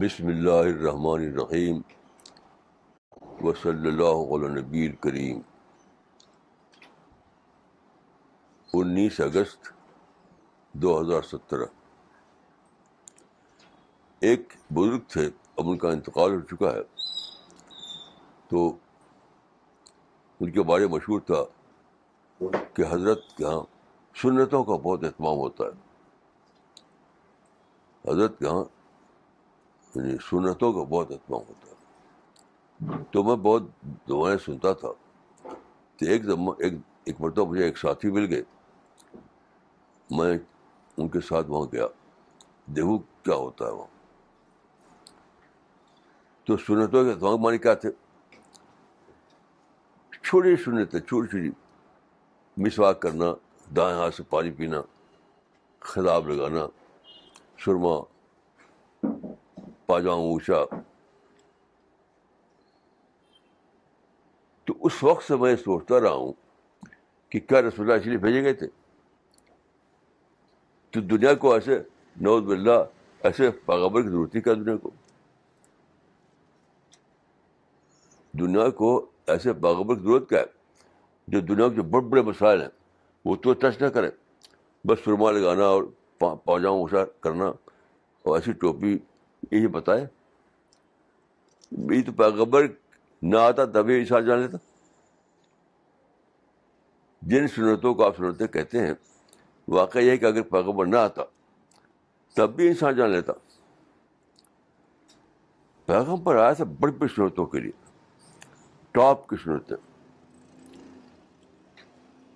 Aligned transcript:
بسم 0.00 0.26
اللہ 0.26 0.50
الرحمن 0.50 1.20
الرحیم 1.20 1.80
و 3.40 3.52
صلی 3.52 3.88
اللہ 3.88 4.20
علیہ 4.34 4.48
نبی 4.48 4.86
الکریم 4.86 5.40
انیس 8.74 9.20
اگست 9.20 9.68
دو 10.72 11.00
ہزار 11.00 11.22
سترہ 11.22 11.64
ایک 14.20 14.52
بزرگ 14.74 15.00
تھے، 15.08 15.30
اب 15.56 15.70
ان 15.70 15.78
کا 15.78 15.88
انتقال 15.88 16.34
ہو 16.34 16.40
چکا 16.40 16.72
ہے۔ 16.74 16.82
تو 18.48 18.76
ان 20.40 20.50
کے 20.50 20.62
بارے 20.62 20.86
مشہور 20.86 21.20
تھا 21.20 21.44
کہ 22.74 22.82
حضرت 22.90 23.36
کے 23.36 23.44
یہاں 23.44 23.62
سنتوں 24.22 24.64
کا 24.64 24.76
بہت 24.76 25.04
اہتمام 25.04 25.36
ہوتا 25.36 25.64
ہے۔ 25.64 25.78
حضرت 28.12 28.38
کے 28.38 28.44
یہاں 28.44 28.64
یعنی 29.94 30.16
سنتوں 30.30 30.72
کا 30.72 30.82
بہت 30.82 31.10
اہتمام 31.10 31.40
ہوتا 31.48 31.70
ہے 31.70 31.74
تو 33.10 33.22
میں 33.22 33.36
بہت 33.36 33.62
دعائیں 34.08 34.38
سنتا 34.38 34.72
تھا 34.72 34.88
تو 35.96 36.06
ایک 36.06 36.22
ایک 36.58 36.72
ایک 37.04 37.20
مرتبہ 37.20 37.50
مجھے 37.50 37.64
ایک 37.64 37.78
ساتھی 37.78 38.10
مل 38.10 38.34
گئے۔ 38.34 38.42
میں 40.10 40.38
ان 40.96 41.08
کے 41.08 41.20
ساتھ 41.20 41.46
وہاں 41.50 41.66
گیا۔ 41.72 41.86
دیکھوں 42.66 42.98
کیا 42.98 43.34
ہوتا 43.34 43.66
ہے 43.66 43.70
وہاں۔ 43.70 43.86
تو 46.44 46.56
سنتوں 46.56 47.04
کے 47.04 47.10
اہتمام 47.10 47.36
مانی 47.36 47.58
کیا 47.58 47.74
تھے؟ 47.74 47.90
چھوٹی 50.22 50.56
سنتیں، 50.56 51.00
چھوٹی 51.00 51.28
چھوٹی۔ 51.28 51.50
مسواک 52.56 53.02
کرنا، 53.02 53.26
دائیں 53.76 53.98
ہاتھ 53.98 54.14
سے 54.14 54.22
پانی 54.22 54.50
پینا، 54.50 54.82
خطاب 55.80 56.28
لگانا، 56.28 56.66
سرما 57.58 58.19
پاجامہ 59.90 60.28
اونچا 60.30 60.64
تو 64.64 64.74
اس 64.80 65.02
وقت 65.02 65.24
سے 65.24 65.36
میں 65.36 65.56
سوچتا 65.56 66.00
رہا 66.00 66.12
ہوں 66.12 66.32
کہ 67.30 67.40
کیا 67.40 67.62
رسول 67.62 67.86
اللہ 67.86 68.00
اس 68.00 68.06
لیے 68.06 68.18
بھیجے 68.18 68.42
گئے 68.42 68.52
تھے؟ 68.52 68.66
تو 70.90 71.00
دنیا 71.00 71.34
کو 71.34 71.52
ایسے 71.54 71.78
نوز 72.20 72.42
بلّہ 72.42 72.84
ایسے 73.20 73.50
پیغبر 73.50 74.02
کی 74.02 74.08
ضرورت 74.08 74.32
تھی 74.32 74.40
کیا 74.40 74.52
دنیا 74.52 74.76
کو۔ 74.76 74.90
دنیا 78.38 78.68
کو 78.70 79.10
ایسے 79.26 79.52
باغبر 79.52 79.94
کی 79.94 80.02
ضرورت 80.02 80.28
کیا 80.28 80.38
ہے؟ 80.38 80.44
جو 81.28 81.40
دنیا 81.40 81.68
کے 81.68 81.74
جو 81.74 81.82
بڑے 81.82 82.06
بڑے 82.08 82.22
مسائل 82.22 82.60
ہیں، 82.62 82.68
وہ 83.24 83.36
تو 83.36 83.52
ٹچ 83.52 83.82
نہ 83.82 83.88
کرے 83.88 84.10
بس 84.84 84.98
سرما 85.04 85.30
لگانا 85.30 85.64
اور 85.64 85.82
پاجامہ 86.18 86.76
اوسا 86.76 87.04
کرنا 87.20 87.46
اور 88.24 88.36
ایسی 88.36 88.52
ٹوپی 88.52 88.98
یہی 89.42 89.66
بتائے 89.66 90.06
یہ 91.72 92.02
تو 92.06 92.12
پیغبر 92.12 92.66
نہ 93.22 93.36
آتا 93.36 93.64
تبھی 93.64 93.98
انسان 93.98 94.24
جان 94.24 94.38
لیتا۔ 94.38 94.58
جن 97.22 97.48
سنتوں 97.48 97.94
کو 97.94 98.06
آپ 98.06 98.16
سنتیں 98.16 98.46
کہتے 98.46 98.86
ہیں، 98.86 98.94
واقعہ 99.68 100.00
یہ 100.00 100.16
کہ 100.16 100.24
اگر 100.24 100.42
پیغبر 100.42 100.86
نہ 100.86 100.96
آتا، 100.96 101.22
تب 102.34 102.56
بھی 102.56 102.68
انسان 102.68 102.96
جان 102.96 103.10
لیتا۔ 103.10 103.32
پیغمبر 105.86 106.36
آیا 106.36 106.52
تھا 106.52 106.64
بڑی 106.64 106.92
بڑی 106.92 107.14
سنتوں 107.14 107.46
کے 107.46 107.60
لیے، 107.60 107.72
ٹاپ 108.90 109.28
کی 109.28 109.36
سنتیں۔ 109.36 109.76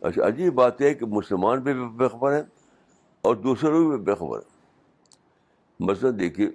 اچھا 0.01 0.27
عجیب 0.27 0.55
بات 0.55 0.81
ہے 0.81 0.95
کہ 0.95 1.07
مسلمان 1.07 1.61
بھی 1.61 1.75
بے 1.75 2.09
خبر 2.09 2.35
ہیں 2.35 2.43
اور 3.21 3.37
دوسرے 3.37 3.71
بھی 3.71 3.99
بے 3.99 4.15
خبر 4.15 4.39
ہیں۔ 4.39 4.61
مثلاً 5.81 6.19
دیکھیے 6.19 6.51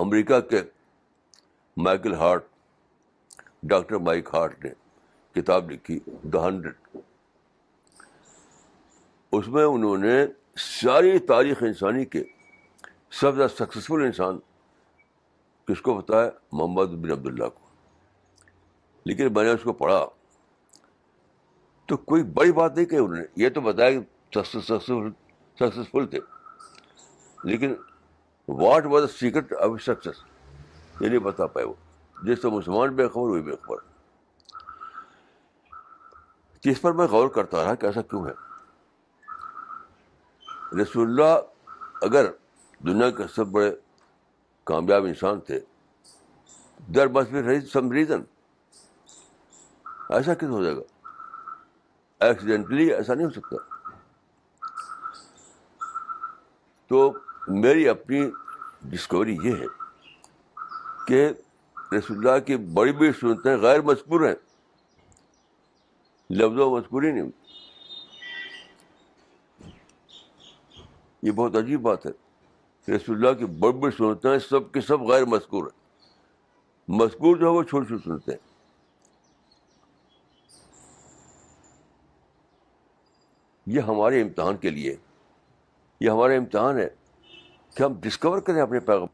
امریکہ 0.00 0.40
کے 0.40 0.62
Michael 1.76 2.14
Hart, 2.14 2.44
doctor 3.62 3.96
Mike 3.96 4.28
Hart 4.34 4.64
نے 4.64 4.70
کتاب 5.32 5.70
لکھی 5.70 5.98
دا 6.22 6.46
ہنڈریڈ۔ 6.46 6.96
اس 9.32 9.48
میں 9.48 9.64
انہوں 9.64 9.96
نے 9.96 10.26
ساری 10.56 11.18
تاریخ 11.18 11.62
انسانی 11.62 12.04
کے 12.04 12.24
سب 13.10 13.30
سے 13.30 13.36
زیادہ 13.36 13.50
سکسیزفل 13.50 14.02
انسان 14.02 14.38
کس 15.64 15.82
کو 15.82 15.94
بتایا 15.94 16.30
محمد 16.52 16.86
بن 16.86 17.10
عبداللہ 17.10 17.48
کو۔ 17.48 17.66
لیکن 19.04 19.32
میں 19.32 19.44
نے 19.44 19.50
اس 19.50 19.62
کو 19.62 19.72
پڑھا 19.72 20.06
تو 21.86 21.96
کوئی 21.96 22.22
بڑی 22.22 22.52
بات 22.52 22.76
نہیں 22.76 22.86
کہ 22.86 22.96
انہوں 22.96 23.16
نے، 23.16 23.22
یہ 23.36 23.48
تو 23.48 23.60
بتایا 23.60 23.90
کہ 23.90 24.42
سکسیزفل 24.42 26.06
تھے۔ 26.06 26.18
لیکن 27.44 27.74
what 28.50 28.86
was 28.86 29.02
the 29.02 29.08
secret 29.08 29.52
of 29.52 29.82
success 29.82 30.24
یہ 31.00 31.08
نہیں 31.08 31.18
بتا 31.18 31.46
پائے 31.46 31.66
وہ۔ 31.66 31.74
جس 32.22 32.42
سے 32.42 32.48
مسلمان 32.48 32.94
بے 32.94 33.08
خبر 33.08 33.22
ہوئی 33.22 33.42
بے 33.42 33.52
خبر۔ 33.52 33.76
جس 36.60 36.82
پر 36.82 36.92
میں 36.92 37.06
غور 37.06 37.28
کرتا 37.28 37.64
رہا 37.64 37.74
کہ 37.74 37.86
ایسا 37.86 38.02
کیوں 38.02 38.26
ہے۔ 38.26 38.32
رسول 40.82 41.08
اللہ 41.08 41.40
اگر 42.02 42.30
دنیا 42.78 43.10
کے 43.10 43.22
سب 43.34 43.46
بڑے 43.46 43.76
کامیاب 44.64 45.04
انسان 45.04 45.40
تھے، 45.40 45.60
در 46.94 47.06
بس 47.06 47.26
بھی 47.26 47.60
سم 47.60 47.92
ریزن 47.92 48.22
ایسا 50.10 50.34
کس 50.34 50.48
ہو 50.48 50.62
جائے 50.62 50.76
گا؟ 50.76 50.82
ایکسیڈنٹلی 52.20 52.92
ایسا 52.92 53.14
نہیں 53.14 53.26
ہو 53.26 53.30
سکتا۔ 53.30 53.56
تو 56.88 57.18
میری 57.50 57.88
اپنی 57.88 58.30
ڈسکوری 58.82 59.36
یہ 59.42 59.52
ہے 59.52 59.66
کہ 61.06 61.28
رسول 61.98 62.28
اللہ 62.28 62.38
کی 62.38 62.56
بڑی 62.56 62.92
بڑی 62.92 63.12
سنتیں 63.12 63.56
غیر 63.56 63.80
مذکور 63.80 64.28
ہیں۔ 64.28 64.34
لفظ 66.30 66.58
و 66.58 66.76
مذکور 66.76 67.02
ہی 67.02 67.10
نہیں۔ 67.10 67.30
یہ 71.22 71.30
بہت 71.30 71.56
عجیب 71.56 71.80
بات 71.80 72.06
ہے۔ 72.06 72.10
رسول 72.96 73.16
اللہ 73.16 73.38
کی 73.38 73.44
بڑی 73.44 73.72
بڑی 73.72 73.96
سنتیں 73.96 74.38
سب 74.38 74.72
کے 74.72 74.80
سب 74.80 75.00
غیر 75.00 75.24
مذکور 75.24 75.64
ہیں۔ 75.64 75.80
مذکور 76.88 77.36
جو 77.36 77.46
ہے 77.46 77.50
وہ 77.50 77.62
چھوٹی 77.62 77.86
چھوٹی 77.86 78.04
سنتے 78.04 78.32
ہیں۔ 78.32 78.38
یہ 83.66 83.80
ہمارے 83.80 84.22
امتحان 84.22 84.56
کے 84.56 84.70
لیے، 84.70 84.96
یہ 86.00 86.10
ہمارا 86.10 86.32
امتحان 86.32 86.78
ہے 86.78 86.99
کہ 87.74 87.82
ہم 87.82 87.92
ڈسکور 88.00 88.38
کریں 88.38 88.62
اپنے 88.62 88.80
پیغام 88.80 89.06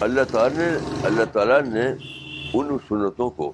اللہ 0.00 0.20
تعالیٰ 0.32 0.58
نے 0.58 0.98
اللہ 1.04 1.24
تعالیٰ 1.32 1.62
نے 1.62 1.90
ان 2.54 2.78
سنتوں 2.88 3.30
کو 3.30 3.52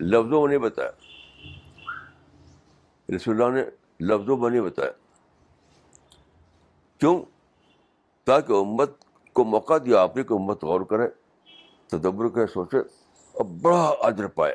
لفظوں 0.00 0.40
میں 0.40 0.48
نہیں 0.48 0.58
بتایا۔ 0.58 0.90
رسول 3.16 3.42
اللہ 3.42 3.60
نے 3.60 3.64
لفظوں 4.00 4.36
میں 4.36 4.50
نہیں 4.50 4.60
بتایا۔ 4.60 4.90
کیوں؟ 6.98 7.24
تاکہ 8.24 8.52
امت 8.52 8.90
کو 9.32 9.44
موقع 9.44 9.74
دیا، 9.84 10.00
آپ 10.00 10.16
نے 10.16 10.22
کہ 10.22 10.34
امت 10.34 10.64
غور 10.64 10.80
کرے، 10.80 11.08
تدبر 11.86 12.28
کرے، 12.28 12.46
سوچے، 12.46 12.78
اور 13.32 13.44
بڑا 13.44 13.94
اجر 14.00 14.26
پائے۔ 14.26 14.54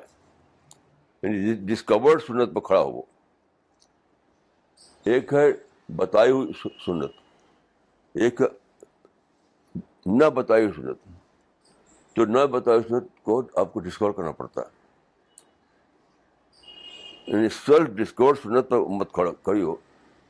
یعنی 1.23 1.53
ڈسکورڈ 1.53 2.21
سنت 2.21 2.53
پہ 2.53 2.59
کھڑا 2.59 2.81
ہو 2.81 2.91
وہ۔ 2.91 3.01
ایک 5.03 5.33
ہے 5.33 5.45
بتائی 5.95 6.31
ہوئی 6.31 6.51
سنت، 6.85 7.11
ایک 8.13 8.41
نہ 10.05 10.29
بتائی 10.29 10.65
ہوئی 10.65 10.73
سنت۔ 10.75 10.97
تو 12.15 12.25
نہ 12.25 12.45
بتائی 12.45 12.79
ہوئی 12.79 12.89
سنت 12.89 13.23
کو 13.23 13.41
آپ 13.55 13.73
کو 13.73 13.79
ڈسکور 13.79 14.11
کرنا 14.11 14.31
پڑتا 14.31 14.61
ہے۔ 14.61 14.81
یعنی 17.27 17.49
سیلف 17.49 17.89
ڈسکور 17.89 18.35
سنت 18.35 18.69
پر 18.69 18.77
امت 18.77 19.11
کھڑی 19.11 19.61
ہو، 19.61 19.75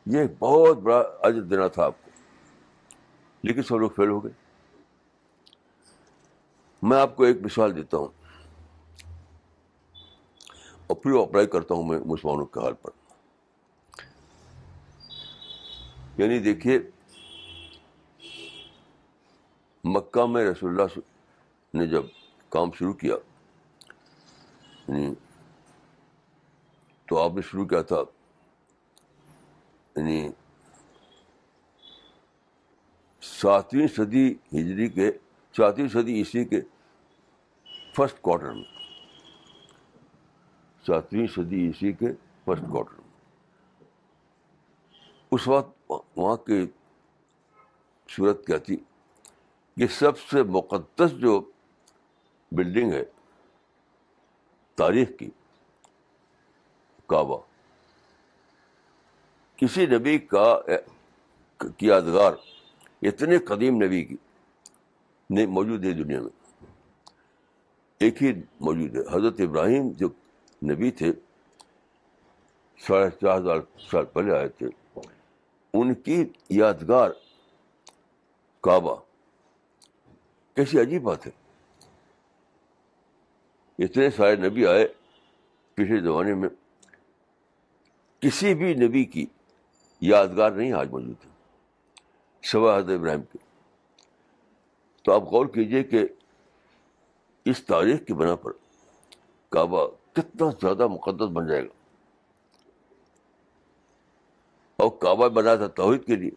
یہ 0.06 0.19
بہت 0.39 0.77
بڑا 0.77 1.03
عجر 1.21 1.41
دینا 1.41 1.67
تھا 1.67 1.85
آپ 1.85 2.06
کو۔ 2.06 2.12
لیکن 3.44 3.63
سب 3.63 3.77
لوگ 3.77 3.89
فیل 3.89 4.09
ہو 4.09 4.24
گئے۔ 4.24 4.31
میں 6.81 6.97
آپ 6.97 7.15
کو 7.15 7.24
ایک 7.24 7.38
مثال 7.41 7.75
دیتا 7.75 7.97
ہوں۔ 7.97 8.07
اور 10.88 10.95
پھر 10.95 11.12
اپلائی 11.12 11.47
کرتا 11.47 11.75
ہوں 11.75 11.83
میں 11.83 12.00
مسلمانوں 12.00 12.45
کے 12.45 12.59
حال 12.59 12.74
پر۔ 12.74 13.00
یعنی 16.21 16.39
دیکھیے، 16.39 16.79
مکہ 19.83 20.25
میں 20.25 20.45
رسول 20.45 20.69
اللہ 20.69 21.00
نے 21.73 21.88
جب 21.88 22.06
کام 22.50 22.71
شروع 22.71 22.94
کیا 22.94 23.15
یعنی 24.88 25.13
تو 27.06 27.18
آپ 27.18 27.31
نے 27.35 27.41
شروع 27.41 27.65
کیا 27.65 27.81
تھا 27.81 28.03
یعنی 29.95 30.29
ساتویں 33.21 33.88
صدی 33.88 34.31
ہجری 34.31 34.89
کے 34.89 35.12
ساتویں 35.57 35.88
صدی 35.88 36.13
عیسوی 36.13 36.45
کے 36.45 36.62
فرسٹ 37.95 38.21
کوارٹر 38.21 38.51
میں۔ 38.51 38.63
ساتویں 40.88 41.27
صدی 41.27 41.67
عیسوی 41.67 41.94
کے 41.94 42.07
فرسٹ 42.45 42.63
کوارٹر 42.71 43.01
میں۔ 43.01 43.09
اس 45.31 45.47
وقت 45.47 45.80
وہاں 46.15 46.35
کی 46.35 46.67
صورت 48.09 48.47
کیا 48.47 48.57
تھی؟ 48.57 48.77
کہ 49.77 49.88
سب 49.88 50.19
سے 50.19 50.43
مقدس 50.43 51.11
جو 51.11 51.51
بلڈنگ 52.51 52.93
ہے، 52.93 53.03
تاریخ 54.75 55.09
کی، 55.19 55.29
کعبہ۔ 57.07 57.38
کسی 59.55 59.85
نبی 59.85 60.19
کا، 60.19 60.59
کی 61.57 61.88
یادگار 61.88 62.31
اتنے 63.01 63.38
قدیم 63.38 63.83
نبی 63.83 64.05
کی 64.05 64.15
نہیں، 65.29 65.45
موجود 65.45 65.85
ہے 65.85 65.91
دنیا 65.91 66.21
میں۔ 66.21 66.65
ایک 67.99 68.23
ہی 68.23 68.31
موجود 68.59 68.95
ہے۔ 68.95 69.01
حضرت 69.01 69.35
ابراہیم 69.39 69.89
جو 69.89 70.07
نبی 70.63 70.91
تھے، 70.91 71.11
ساڑھے 72.88 73.09
چار 73.09 73.38
ہزار 73.38 73.57
سال 73.91 74.05
پہلے 74.05 74.38
آئے 74.38 74.49
تھے۔ 74.49 74.67
ان 75.73 75.94
کی 75.94 76.25
یادگار 76.50 77.12
کعبہ۔ 78.62 78.95
کیسی 80.56 80.79
عجیب 80.79 81.03
بات 81.03 81.27
ہے۔ 81.27 81.31
اتنے 83.79 84.09
سارے 84.09 84.35
نبی 84.35 84.68
آئے 84.68 84.88
پچھلے 85.73 86.01
زمانے 86.01 86.33
میں۔ 86.33 86.50
کسی 88.19 88.53
بھی 88.53 88.73
نبی 88.73 89.06
کی 89.06 89.25
یادگار 90.01 90.51
نہیں 90.51 90.73
آج 90.73 90.89
موجود 90.89 91.15
ہے۔ 91.25 91.29
سوا 92.44 92.77
حضرت 92.77 93.00
ابراہیم 93.00 93.21
کے۔ 93.21 93.38
تو 95.03 95.13
آپ 95.13 95.21
غور 95.21 95.45
کیجیے 95.45 95.83
کہ 95.83 96.07
اس 97.45 97.65
تاریخ 97.65 98.06
کی 98.07 98.13
بنا 98.13 98.35
پر 98.35 98.51
کعبہ 99.50 99.88
کتنا 100.13 100.50
زیادہ 100.62 100.88
مقدس 100.88 101.29
بن 101.33 101.47
جائے 101.47 101.63
گا۔ 101.63 101.80
اور 104.81 104.89
کعبہ 104.89 105.29
بنا 105.29 105.55
تھا 105.55 105.67
توحید 105.67 106.05
کے 106.05 106.15
لیے۔ 106.15 106.31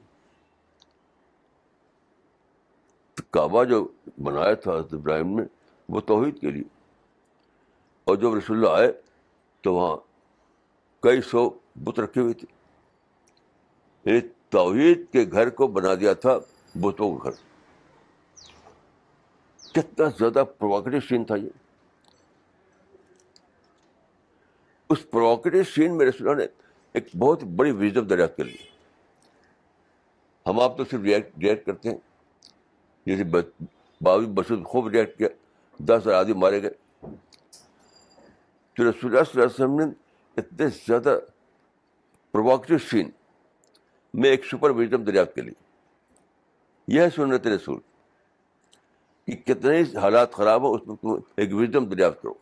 تو 3.14 3.22
کعبہ 3.30 3.64
جو 3.64 3.88
بنایا 4.22 4.54
تھا 4.54 4.72
حضرت 4.72 4.94
ابراہیم 4.94 5.40
نے، 5.40 5.46
وہ 5.88 6.00
توحید 6.00 6.40
کے 6.40 6.50
لیے۔ 6.50 6.64
اور 8.04 8.16
جب 8.16 8.34
رسول 8.34 8.56
اللہ 8.56 8.68
آئے، 8.68 8.92
تو 9.60 9.74
وہاں 9.74 9.96
کئی 11.02 11.20
سو 11.20 11.50
بت 11.76 12.00
رکھے 12.00 12.20
ہوئے 12.20 12.32
تھے۔ 12.32 12.54
یعنی 14.04 14.20
توحید 14.48 15.12
کے 15.12 15.24
گھر 15.32 15.50
کو 15.50 15.66
بنا 15.66 15.94
دیا 15.94 16.14
تھا 16.14 16.38
بتوں 16.74 17.18
کا 17.18 17.30
گھر۔ 17.30 17.54
کتنا 19.72 20.06
زیادہ 20.18 20.44
پروکیٹو 20.58 21.00
سین 21.08 21.24
تھا 21.24 21.36
یہ۔ 21.36 21.48
اس 24.90 25.10
پروکیٹو 25.10 25.62
سین 25.62 25.98
میں 25.98 26.06
رسول 26.06 26.28
اللہ 26.28 26.42
نے 26.42 26.63
ایک 26.94 27.16
بہت 27.18 27.44
بڑی 27.44 27.70
وزڈم 27.70 28.06
دریافت 28.06 28.36
کر 28.36 28.44
لی 28.44 28.56
ہم 30.46 30.60
آپ 30.60 30.76
تو 30.76 30.84
صرف 30.84 31.00
ریئیکٹ 31.00 31.38
ریئیکٹ 31.38 31.66
کرتے 31.66 31.90
ہیں۔ 31.90 31.98
جیسے 33.06 33.24
بابی 34.00 34.26
بسود 34.26 34.64
خوب 34.64 34.88
ریئیکٹ 34.88 35.18
کیا، 35.18 35.28
دس 35.78 35.90
ہزار 35.90 36.14
آدمی 36.14 36.32
مارے 36.32 36.62
گئے۔ 36.62 36.70
تو 38.72 38.90
رسول 38.90 39.16
اللہ 39.16 39.24
صلی 39.32 39.42
اللہ 39.42 39.42
علیہ 39.42 39.44
وسلم 39.44 39.80
نے 39.80 39.84
اتنے 40.36 40.66
زیادہ 40.68 41.18
پروکٹیو 42.32 42.78
سین 42.78 43.10
میں 44.14 44.30
ایک 44.30 44.46
سپر 44.46 44.70
وزڈم 44.70 45.04
دریافت 45.04 45.34
کے 45.34 45.42
لیے۔ 45.42 45.64
یہ 46.88 47.00
ہے 47.00 47.10
سنت 47.10 47.46
رسول۔ 47.46 47.80
کہ 49.26 49.54
کتنے 49.54 49.80
حالات 49.80 50.32
خراب 50.32 50.62
ہو 50.62 50.74
اس 50.74 50.86
میں 50.86 50.96
تم 50.96 51.08
ایک 51.36 51.54
وزڈم 51.54 51.84
دریافت 51.84 52.22
کرو۔ 52.22 52.34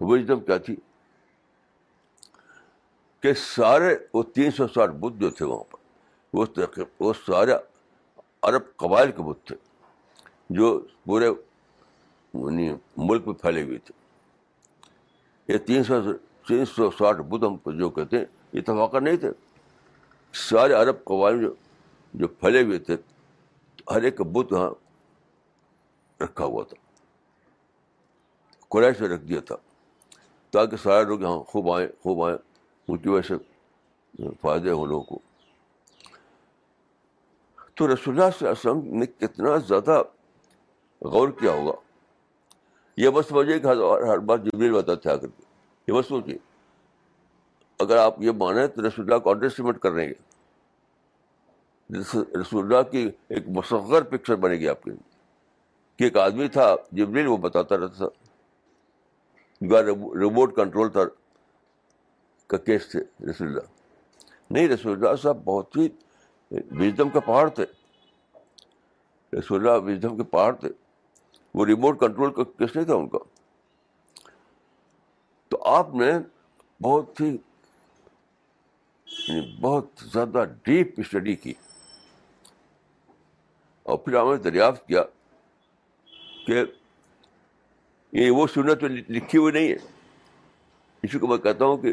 وزڈم 0.00 0.40
کیا 0.40 0.58
تھی؟ 0.58 0.76
کہ 3.20 3.32
سارے 3.34 3.96
وہ 4.14 4.22
تین 4.22 4.50
سو 4.50 4.68
ساٹھ 4.68 4.90
بدھ 4.90 5.20
جو 5.20 5.30
تھے 5.30 5.44
وہاں 5.44 5.64
پر، 5.64 5.78
وہ 6.32 6.46
وہ 7.00 7.12
سارے 7.26 7.52
عرب 8.42 8.62
قبائل 8.76 9.12
کے 9.12 9.22
بدھ 9.22 9.46
تھے، 9.46 9.56
جو 10.50 10.80
پورے 11.04 11.26
یعنی 11.26 12.72
ملک 12.96 13.26
میں 13.26 13.34
پھیلے 13.34 13.62
ہوئے 13.62 13.78
تھے۔ 13.78 13.94
یہ 15.52 15.58
تین 15.58 15.84
سو 15.84 16.12
تین 16.48 16.64
سو 16.64 16.90
ساٹھ 16.90 17.20
بدھ 17.20 17.44
ہم 17.44 17.78
جو 17.78 17.90
کہتے 17.90 18.18
ہیں، 18.18 18.24
یہ 18.52 18.60
اتفاق 18.60 18.94
نہیں 18.94 19.16
تھے۔ 19.16 19.30
سارے 20.32 20.72
عرب 20.72 21.04
قوائم 21.04 21.40
جو 21.40 21.54
جو 22.14 22.28
پھیلے 22.28 22.62
ہوئے 22.62 22.78
تھے، 22.78 22.96
ہر 23.90 24.02
ایک 24.02 24.20
بدھ 24.20 24.52
وہاں 24.52 24.70
رکھا 26.20 26.44
ہوا 26.44 26.64
تھا۔ 26.64 26.76
قریش 28.68 28.98
سے 28.98 29.08
رکھ 29.08 29.22
دیا 29.22 29.40
تھا، 29.40 29.56
تاکہ 30.50 30.76
سارے 30.76 31.04
لوگ 31.04 31.20
یہاں 31.20 31.42
خوب 31.42 31.72
آئیں 31.72 31.88
خوب 32.02 32.24
آئیں۔ 32.24 32.38
ان 32.90 32.98
کی 32.98 33.08
وجہ 33.08 33.28
سے 33.28 33.34
فائدے 34.40 34.70
ہوں 34.70 34.86
لوگوں 34.86 35.04
کو۔ 35.04 35.18
تو 37.74 37.94
رسول 37.94 38.20
اللہ 38.20 38.30
صلی 38.38 38.48
اللہ 38.48 38.70
علیہ 38.70 38.80
وسلم 38.80 38.98
نے 38.98 39.06
کتنا 39.06 39.56
زیادہ 39.56 40.02
غور 41.02 41.28
کیا 41.28 41.52
ہوگا۔ 41.52 41.72
یہ 42.96 43.10
بس 43.10 43.26
سمجھے 43.26 43.60
کہ 43.60 43.66
ہر 43.66 44.18
بار 44.18 44.38
جبریل 44.38 44.72
بتاتے 44.72 45.10
آ 45.10 45.16
کر 45.16 45.26
کے 45.26 45.42
یہ 45.88 45.92
بس 45.92 46.06
سوچیے 46.06 46.38
اگر 47.78 47.96
آپ 47.96 48.22
یہ 48.22 48.30
مانیں 48.30 48.66
تو 48.66 48.88
رسول 48.88 49.06
اللہ 49.06 49.18
کو 49.18 49.30
انڈر 49.30 49.72
کر 49.72 49.90
رہے 49.92 50.06
ہیں۔ 50.06 50.12
رسول 52.40 52.64
اللہ 52.64 52.90
کی 52.90 53.10
ایک 53.28 53.48
مصغر 53.48 54.02
پکچر 54.02 54.34
بنے 54.34 54.54
گی 54.54 54.68
آپ 54.68 54.82
کے 54.82 54.90
لیے۔ 54.90 55.10
کہ 55.96 56.04
ایک 56.04 56.16
آدمی 56.16 56.48
تھا، 56.48 56.74
جبریل 56.92 57.26
وہ 57.26 57.36
بتاتا 57.36 57.76
رہتا 57.76 58.08
تھا۔ 58.08 58.08
ریموٹ 60.20 60.56
کنٹرول 60.56 60.92
تھا۔ 60.92 61.00
کا 62.50 62.56
کیس 62.56 62.88
تھے 62.88 63.00
رسول 63.00 63.48
اللہ۔ 63.48 63.60
نہیں، 64.50 64.68
رسول 64.68 64.92
اللہ 64.92 65.16
صاحب 65.16 65.44
بہت 65.44 65.76
ہی 65.76 65.88
وزڈم 66.50 67.08
کا 67.08 67.20
پہاڑ 67.20 67.48
تھے۔ 67.48 67.64
رسول 69.38 69.68
اللہ 69.68 69.92
وزڈم 69.92 70.16
کے 70.16 70.22
پہاڑ 70.22 70.56
تھے۔ 70.56 70.68
وہ 71.54 71.66
ریموٹ 71.66 72.00
کنٹرول 72.00 72.34
کا 72.34 72.44
کیس 72.44 72.76
نہیں 72.76 72.86
تھا 72.86 72.94
ان 72.94 73.08
کا۔ 73.08 73.18
تو 75.48 75.62
آپ 75.64 75.94
نے 75.94 76.12
بہت 76.82 77.20
ہی 77.20 77.36
یعنی 79.28 79.56
بہت 79.60 79.86
زیادہ 80.12 80.44
ڈیپ 80.64 80.94
اسٹڈی 80.96 81.36
کی۔ 81.36 81.54
اور 83.82 83.98
پھر 83.98 84.20
ہم 84.20 84.30
نے 84.30 84.36
دریافت 84.36 84.86
کیا 84.86 85.02
کہ 86.46 86.64
یہ 88.12 88.30
وہ 88.30 88.46
سنت 88.46 88.84
لکھی 88.84 89.38
ہوئی 89.38 89.52
نہیں 89.52 89.68
ہے۔ 89.68 89.76
اسی 91.02 91.18
کو 91.18 91.26
میں 91.26 91.38
کہتا 91.38 91.64
ہوں 91.64 91.76
کہ 91.76 91.92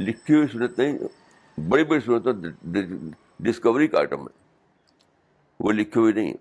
لکھی 0.00 0.34
ہوئی 0.34 0.46
سنت 0.46 0.78
نہیں 0.78 0.98
بڑی 1.68 1.84
بڑی 1.84 2.00
سنت 2.00 2.28
ڈسکوری 3.40 3.88
کا 3.88 3.98
آئٹم 3.98 4.20
ہے۔ 4.20 4.44
وہ 5.60 5.72
لکھی 5.72 6.00
ہوئی 6.00 6.12
نہیں 6.12 6.28
ہے۔ 6.28 6.36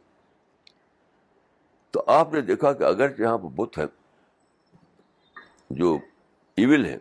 تو 1.92 2.04
آپ 2.08 2.34
نے 2.34 2.42
دیکھا 2.42 2.74
کہ 2.74 2.84
اگر 2.84 3.20
یہاں 3.20 3.38
پہ 3.38 3.48
بت 3.48 3.78
ہے، 3.78 3.84
جو 5.70 5.98
ایول 6.58 6.86
ہے، 6.86 6.98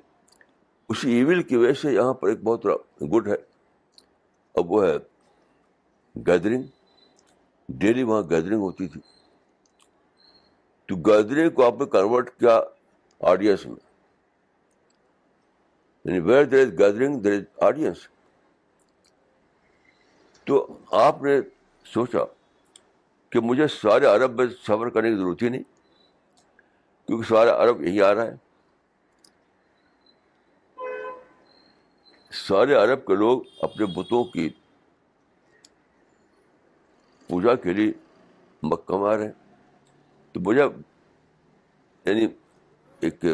اسی 0.89 1.13
ایول 1.13 1.43
کی 1.43 1.57
وجہ 1.57 1.73
سے 1.73 1.93
یہاں 1.93 2.15
پر 2.15 2.29
ایک 2.29 2.43
بہت 2.43 2.67
گڈ 3.15 3.29
ہے۔ 3.29 3.37
اب 4.55 4.73
وہ 4.73 4.87
ہے 4.87 4.97
گیدرنگ 6.27 6.63
ڈیلی 7.69 8.03
وہاں 8.03 8.23
گیدرنگ 8.23 8.61
ہوتی 8.61 8.89
تھی۔ 8.89 9.01
تو 10.87 10.97
گیدرنگ 10.97 11.51
کو 11.51 11.67
آپ 11.67 11.75
نے 11.81 11.87
کنورٹ 11.87 12.31
کیا 12.39 12.61
آڈینس 13.21 13.67
میں۔ 13.67 13.86
یعنی 16.07 16.19
where 16.21 16.45
there 16.45 16.61
is 16.61 16.79
gathering 16.79 17.21
there 17.21 17.33
is 17.33 17.45
audience 17.61 18.09
تو 20.45 20.67
آپ 20.91 21.23
نے 21.23 21.41
سوچا 21.85 22.25
کہ 23.31 23.41
مجھے 23.41 23.67
سارے 23.69 24.07
عرب 24.07 24.39
میں 24.39 24.47
سفر 24.63 24.89
کرنے 24.89 25.11
کی 25.11 25.17
ضرورت 25.17 25.43
ہی 25.43 25.49
نہیں، 25.49 25.63
کیونکہ 27.07 27.29
سارا 27.29 27.63
عرب 27.63 27.83
یہی 27.83 28.03
آ 28.03 28.15
رہا 28.15 28.27
ہے۔ 28.27 28.35
سارے 32.31 32.75
عرب 32.75 33.05
کے 33.07 33.15
لوگ 33.15 33.41
اپنے 33.61 33.87
بتوں 33.87 34.25
کی 34.25 34.49
پوجا 37.29 37.55
کے 37.55 37.73
لیے 37.73 37.93
مکہ 38.63 38.99
میں 38.99 39.11
آ 39.11 39.17
رہے 39.17 39.25
ہیں۔ 39.25 39.33
تو 40.33 40.41
مجھے 40.41 40.63
یعنی 42.05 42.27
ایک 43.01 43.25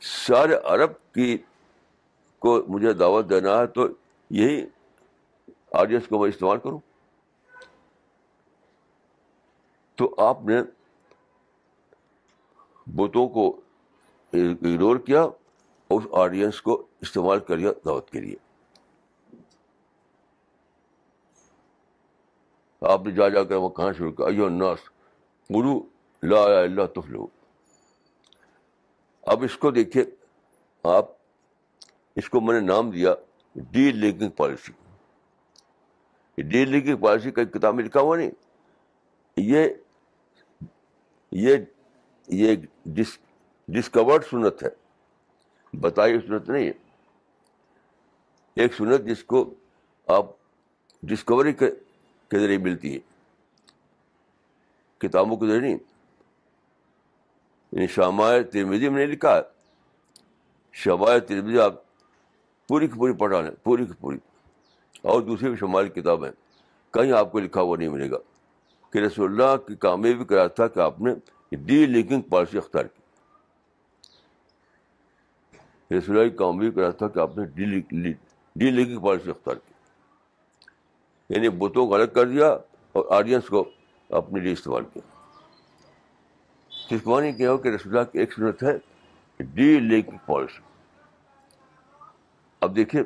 سارے 0.00 0.54
عرب 0.64 0.92
کی 1.14 1.38
کو 2.38 2.62
مجھے 2.68 2.92
دعوت 2.92 3.30
دینا 3.30 3.58
ہے 3.58 3.66
تو 3.66 3.88
یہی 4.30 4.66
آڈینس 5.72 6.02
جی 6.02 6.08
کو 6.08 6.18
میں 6.18 6.28
استعمال 6.28 6.58
کروں۔ 6.58 6.78
تو 9.94 10.14
آپ 10.18 10.42
نے 10.42 10.62
بتوں 12.86 13.28
کو 13.28 13.60
اگنور 14.32 14.96
کیا 14.96 15.22
اور 15.22 16.00
اس 16.00 16.06
آڈینس 16.12 16.54
جی 16.54 16.60
کو 16.62 16.86
استعمال 17.00 17.40
کر 17.40 17.56
لیا 17.56 17.70
دعوت 17.86 18.10
کے 18.10 18.20
لیے۔ 18.20 18.36
آپ 22.82 23.00
نے 23.04 23.10
جا 23.10 23.28
جا 23.28 23.44
کر 23.44 23.54
وہ 23.54 23.68
کہاں 23.68 23.92
شروع 23.92 24.12
کیا 24.12 24.26
الناس 24.26 24.78
گرو 25.50 25.80
لا 26.22 26.44
اللہ 26.44 26.86
تفلو 26.86 27.26
اب 29.28 29.42
اس 29.42 29.56
کو 29.56 29.70
دیکھیے، 29.70 30.04
آپ 30.82 31.04
اس 32.16 32.30
کو 32.30 32.40
میں 32.40 32.60
نے 32.60 32.66
نام 32.66 32.90
دیا 32.90 33.14
D 33.54 33.92
linking 33.92 34.28
policy. 34.28 34.72
D 36.42 36.64
linking 36.64 36.96
policy 36.96 37.30
کا 37.30 37.44
کتاب 37.44 37.74
میں 37.74 37.84
لکھا 37.84 38.00
ہوا 38.00 38.16
نہیں، 38.16 38.30
یہ 39.36 39.68
یہ 41.32 41.56
یہ 42.28 42.56
ڈس، 42.84 43.18
ڈسکورڈ 43.68 44.24
سنت 44.24 44.62
ہے۔ 44.62 44.68
بتائی 45.80 46.20
سنت 46.20 46.48
نہیں 46.48 46.66
ہے۔ 46.66 46.72
ایک 48.54 48.74
سنت 48.74 49.00
جس 49.04 49.24
کو 49.24 49.54
آپ 50.06 50.26
ڈسکوری 51.02 51.52
کے 51.52 51.70
ذریعے 52.32 52.58
ملتی 52.58 52.94
ہے۔ 52.94 53.00
کتابوں 54.98 55.36
کے 55.36 55.46
ذریعے 55.46 55.60
نہیں۔ 55.60 55.87
یعنی 57.72 57.86
شامائے 57.86 58.42
ترمیزی 58.42 58.88
میں 58.88 58.98
نہیں 58.98 59.14
لکھا 59.14 59.36
ہے۔ 59.36 59.40
شمائے 60.72 61.20
ترمیزی 61.20 61.60
آپ 61.60 61.74
پوری 62.68 62.86
کی 62.88 62.94
پوری 62.98 63.12
پڑھا 63.12 63.40
لیں، 63.40 63.50
پوری 63.62 63.86
کی 63.86 63.92
پوری۔ 64.00 64.18
اور 65.02 65.22
دوسری 65.22 65.48
بھی 65.48 65.56
شمال 65.56 65.88
کتابیں 65.88 66.30
کہیں 66.90 67.12
آپ 67.12 67.32
کو 67.32 67.38
لکھا 67.38 67.60
ہوا 67.60 67.76
نہیں 67.76 67.88
ملے 67.88 68.10
گا 68.10 68.16
کہ 68.92 68.98
رسول 68.98 69.30
اللہ 69.30 69.56
کی 69.56 69.74
کامیابی 69.74 70.24
کرا 70.24 70.46
تھا 70.46 70.68
کہ 70.68 70.80
آپ 70.80 71.00
نے 71.00 71.14
ڈی 71.52 71.86
لنکنگ 71.86 72.20
پالیسی 72.20 72.58
اختیار 72.58 72.84
کی۔ 72.84 73.02
رسول 75.98 76.18
اللہ 76.18 76.30
کی 76.30 76.36
کامیابی 76.36 76.70
کرا 76.70 76.90
تھا 76.90 77.08
کہ 77.08 77.18
آپ 77.18 77.38
نے 77.38 77.44
ڈی 78.56 78.70
لنکنگ 78.70 79.00
پالیسی 79.00 79.30
اختیار 79.30 79.56
کی۔ 79.56 79.72
یعنی 81.34 81.48
بتوں 81.48 81.86
کو 81.86 81.94
الگ 81.94 82.04
کر 82.14 82.26
دیا 82.28 82.48
اور 82.92 83.04
آڈینس 83.10 83.46
کو 83.46 83.70
اپنے 84.10 84.40
لیے 84.40 84.52
استعمال 84.52 84.84
کیا۔ 84.92 85.17
معنی 87.06 87.32
کیا 87.32 87.50
ہو 87.50 87.56
کہ 87.58 87.68
رسول 87.68 87.96
اللہ 87.96 88.10
کی 88.12 88.18
ایک 88.18 88.32
سنت 88.32 88.62
ہے 88.62 88.76
ڈی 89.40 89.78
لنکنگ 89.80 90.16
پالیسی 90.26 90.62
اب 92.62 92.74
دیکھیے، 92.76 93.02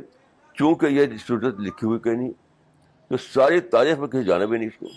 چونکہ 0.57 0.87
یہ 0.87 1.17
سنت 1.27 1.61
لکھی 1.61 1.87
ہوئی 1.87 1.99
کہیں 2.01 2.15
نہیں، 2.15 2.33
تو 3.11 3.17
ساری 3.17 3.61
تاریخ 3.61 3.99
میں 3.99 4.09
کہیں 4.09 4.23
جانا 4.23 4.45
بھی 4.45 4.59
نہیں 4.59 4.69
اس 4.69 4.79
کو۔ 4.79 4.89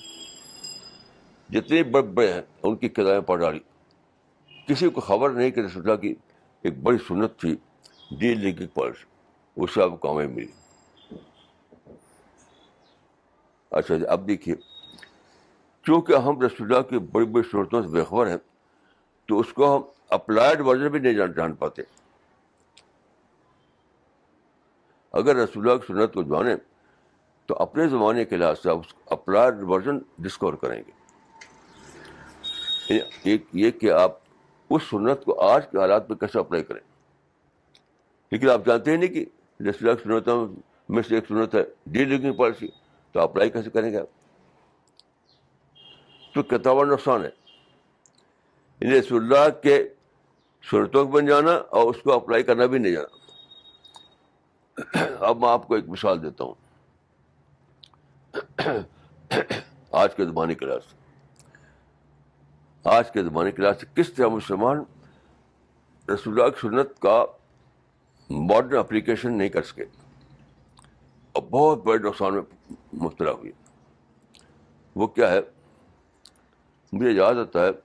جتنے 1.49 1.83
بڑے 1.83 2.07
بڑے 2.07 2.31
ہیں، 2.33 2.41
ان 2.63 2.75
کی 2.75 2.89
کتابیں 2.89 3.27
پڑھ 3.27 3.39
ڈالی 3.39 3.59
کسی 4.67 4.89
کو 4.89 5.01
خبر 5.01 5.29
نہیں 5.29 5.51
کہ 5.51 5.59
رسول 5.59 5.83
اللہ 5.83 6.01
کی 6.01 6.13
ایک 6.63 6.77
بڑی 6.83 6.97
سنت 7.07 7.39
تھی 7.39 7.55
ڈی 8.19 8.33
لنکنگ 8.33 8.67
پالیسی 8.73 9.05
اس 9.57 9.73
سے 9.73 9.81
آپ 9.83 9.89
کو 9.89 9.97
کامیابی 9.97 10.33
ملی۔ 10.33 10.51
اچھا 13.71 13.95
جی 13.97 14.05
اب 14.07 14.27
دیکھیے، 14.27 14.55
چونکہ 15.85 16.13
ہم 16.25 16.41
رسول 16.41 16.73
اللہ 16.73 16.89
کی 16.89 16.97
بڑی 17.11 17.25
بڑی 17.25 17.43
صورتوں 17.51 17.81
سے 17.81 17.87
بےخبر 17.87 18.27
ہیں 18.27 18.37
تو 19.25 19.39
اس 19.39 19.53
کو 19.53 19.77
ہم 19.77 19.81
اپلائڈ 20.09 20.61
ورژن 20.61 20.87
بھی 20.87 20.99
نہیں 20.99 21.13
جان 21.13 21.53
پاتے۔ 21.53 21.81
اگر 25.11 25.35
رسول 25.35 25.69
اللہ 25.69 25.79
کی 25.79 25.87
سنت 25.87 26.13
کو 26.13 26.23
جانیں، 26.23 26.55
تو 27.45 27.55
اپنے 27.55 27.87
زمانے 27.87 28.25
کے 28.25 28.37
لحاظ 28.37 28.59
سے 28.59 28.69
آپ 28.69 28.77
اپلائڈ 29.05 29.53
ورژن 29.61 29.99
ڈسکور 30.19 30.53
کریں 30.53 30.83
گے۔ 30.87 30.91
یہ 33.53 33.71
کہ 33.71 33.91
آپ 33.91 34.11
اس 34.69 34.83
سنت 34.83 35.23
کو 35.25 35.41
آج 35.41 35.67
کے 35.71 35.77
حالات 35.77 36.09
میں 36.09 36.17
کیسے 36.17 36.39
اپلائی 36.39 36.63
کریں۔ 36.63 36.81
لیکن 38.31 38.49
آپ 38.49 38.61
جانتے 38.65 38.91
ہیں 38.91 38.97
نہیں 38.97 39.09
کہ 39.09 39.25
رسول 39.69 39.89
اللہ 39.89 39.93
کی 39.93 40.03
سنتوں 40.03 40.47
میں 40.89 41.03
سے 41.03 41.15
ایک 41.15 41.27
سنت 41.27 41.55
ہے 41.55 41.63
ڈی 41.85 42.05
لنکنگ 42.05 42.33
پالیسی، 42.33 42.67
تو 43.11 43.19
اپلائی 43.19 43.49
کیسے 43.49 43.69
کریں 43.69 43.91
گے 43.91 43.97
آپ؟ 43.97 44.07
تو 46.33 46.43
کتاب 46.43 46.83
نقصان 46.83 47.25
ہے۔ 47.25 47.44
رسول 48.81 49.23
اللہ 49.23 49.59
کے 49.63 49.87
صورتوں 50.71 51.05
کو 51.05 51.11
بن 51.11 51.25
جانا 51.25 51.51
اور 51.51 51.89
اس 51.89 52.01
کو 52.03 52.13
اپلائی 52.13 52.43
کرنا 52.43 52.65
بھی 52.65 52.79
نہیں 52.79 52.91
جانا۔ 52.91 53.25
اب 55.19 55.37
میں 55.37 55.49
آپ 55.49 55.67
کو 55.67 55.75
ایک 55.75 55.89
مثال 55.89 56.23
دیتا 56.23 56.43
ہوں۔ 56.43 56.53
آج 59.91 60.15
کے 60.15 60.25
زمانے 60.25 60.55
کے 60.55 60.65
لحاظ 60.65 60.79
سے۔ 60.83 60.95
آج 62.83 63.11
کے 63.11 63.23
زمانے 63.23 63.51
کے 63.51 63.61
لحاظ 63.61 63.79
سے 63.79 63.85
کس 63.95 64.13
طرح 64.13 64.27
مسلمان 64.27 64.83
رسول 66.13 66.41
اللہ 66.41 66.49
کی 66.49 66.59
سنت 66.61 66.99
کا 66.99 67.25
ماڈرن 68.29 68.79
اپلیکیشن 68.79 69.37
نہیں 69.37 69.49
کر 69.49 69.63
سکے۔ 69.63 69.85
اور 71.31 71.43
بہت 71.43 71.83
بڑے 71.83 71.97
نقصان 71.97 72.33
میں 72.33 72.41
مبتلا 72.93 73.31
ہوئی 73.31 73.51
وہ 74.95 75.07
کیا 75.07 75.31
ہے؟ 75.31 75.39
مجھے 76.93 77.11
یاد 77.11 77.35
آتا 77.35 77.65
ہے 77.65 77.84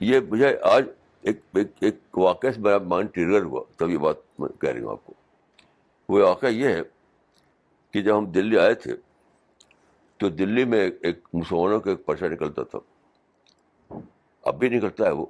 یہ 0.00 0.20
مجھے 0.20 0.58
آج 0.62 0.84
ایک 1.22 1.40
ایک, 1.54 1.66
ایک 1.80 2.18
واقعہ 2.18 2.50
سے 2.50 2.60
میرا 2.60 2.78
مائنڈ 2.78 3.14
ٹریگر 3.14 3.42
ہوا 3.42 3.62
تب 3.76 3.90
یہ 3.90 3.98
بات 3.98 4.16
میں 4.38 4.48
کہہ 4.48 4.70
رہی 4.70 4.82
ہوں 4.82 4.90
آپ 4.90 5.06
کو۔ 5.06 5.14
وہ 6.08 6.22
واقعہ 6.22 6.48
یہ 6.48 6.68
ہے 6.68 6.80
کہ 7.90 8.02
جب 8.02 8.18
ہم 8.18 8.26
دلی 8.26 8.58
آئے 8.58 8.74
تھے 8.74 8.96
تو 10.16 10.28
دلی 10.28 10.64
میں 10.64 10.90
ایک 11.02 11.18
مسلمانوں 11.34 11.80
کا 11.80 11.90
ایک 11.90 12.06
پرچہ 12.06 12.24
نکلتا 12.24 12.62
تھا۔ 12.62 12.78
اب 14.42 14.58
بھی 14.58 14.68
نکلتا 14.68 15.06
ہے 15.06 15.10
وہ۔ 15.10 15.26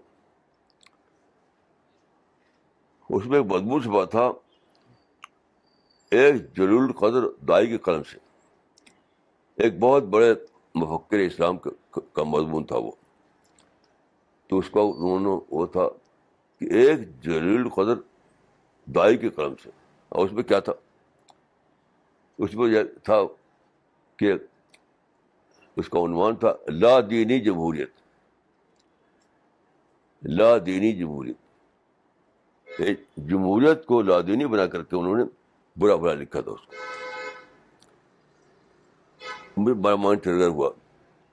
اس 3.11 3.27
میں 3.27 3.39
ایک 3.39 3.47
مضمون 3.47 3.83
سے 3.83 3.89
بات 3.89 4.11
تھا 4.11 4.33
ایک 6.11 6.57
جلول 6.57 6.93
قدر 6.93 7.29
دائی 7.45 7.67
کے 7.67 7.79
قلم 7.79 8.03
سے۔ 8.03 8.19
ایک 9.57 9.79
بہت 9.79 10.03
بڑے 10.03 10.35
مفکر 10.75 11.19
اسلام 11.19 11.59
کا 12.13 12.23
مضمون 12.23 12.65
تھا 12.65 12.77
وہ۔ 12.77 12.91
تو 14.49 14.59
اس 14.59 14.71
کا 14.71 14.81
انہوں 14.81 15.21
نے 15.21 15.45
وہ 15.51 15.67
تھا 15.67 15.89
کہ 16.61 16.65
ایک 16.65 17.23
جلیل 17.23 17.69
قدر 17.69 17.95
دائی 18.87 19.17
کے 19.17 19.29
قلم 19.29 19.55
سے۔ 19.63 19.71
اور 20.09 20.25
اس 20.25 20.33
میں 20.33 20.43
کیا 20.43 20.61
تھا؟ 20.61 20.73
اس 22.39 22.55
میں 22.55 22.69
یہ 22.69 22.83
تھا 23.03 23.19
کہ 24.17 24.33
اس 25.77 25.89
کا 25.89 25.99
عنوان 25.99 26.37
تھا، 26.37 26.55
لا 26.69 27.01
دینی 27.01 27.41
جمہوریت۔ 27.41 27.91
لا 30.23 30.59
دینی 30.67 30.93
جمہوریت۔ 30.93 31.37
جمہوریت 33.17 33.87
کو 33.87 34.03
لادینی 34.03 34.47
بنا 34.47 34.67
کر 34.67 34.83
کے 34.83 34.97
انہوں 34.97 35.17
نے 35.17 35.25
برا 35.77 35.95
برا 35.97 36.15
لکھا 36.15 36.41
تھا 36.41 36.51
اس 36.51 36.61
کو۔ 36.61 36.73
بڑا 39.75 39.97
مائنڈ 39.97 40.23
ٹریگر 40.23 40.49
ہوا۔ 40.49 40.71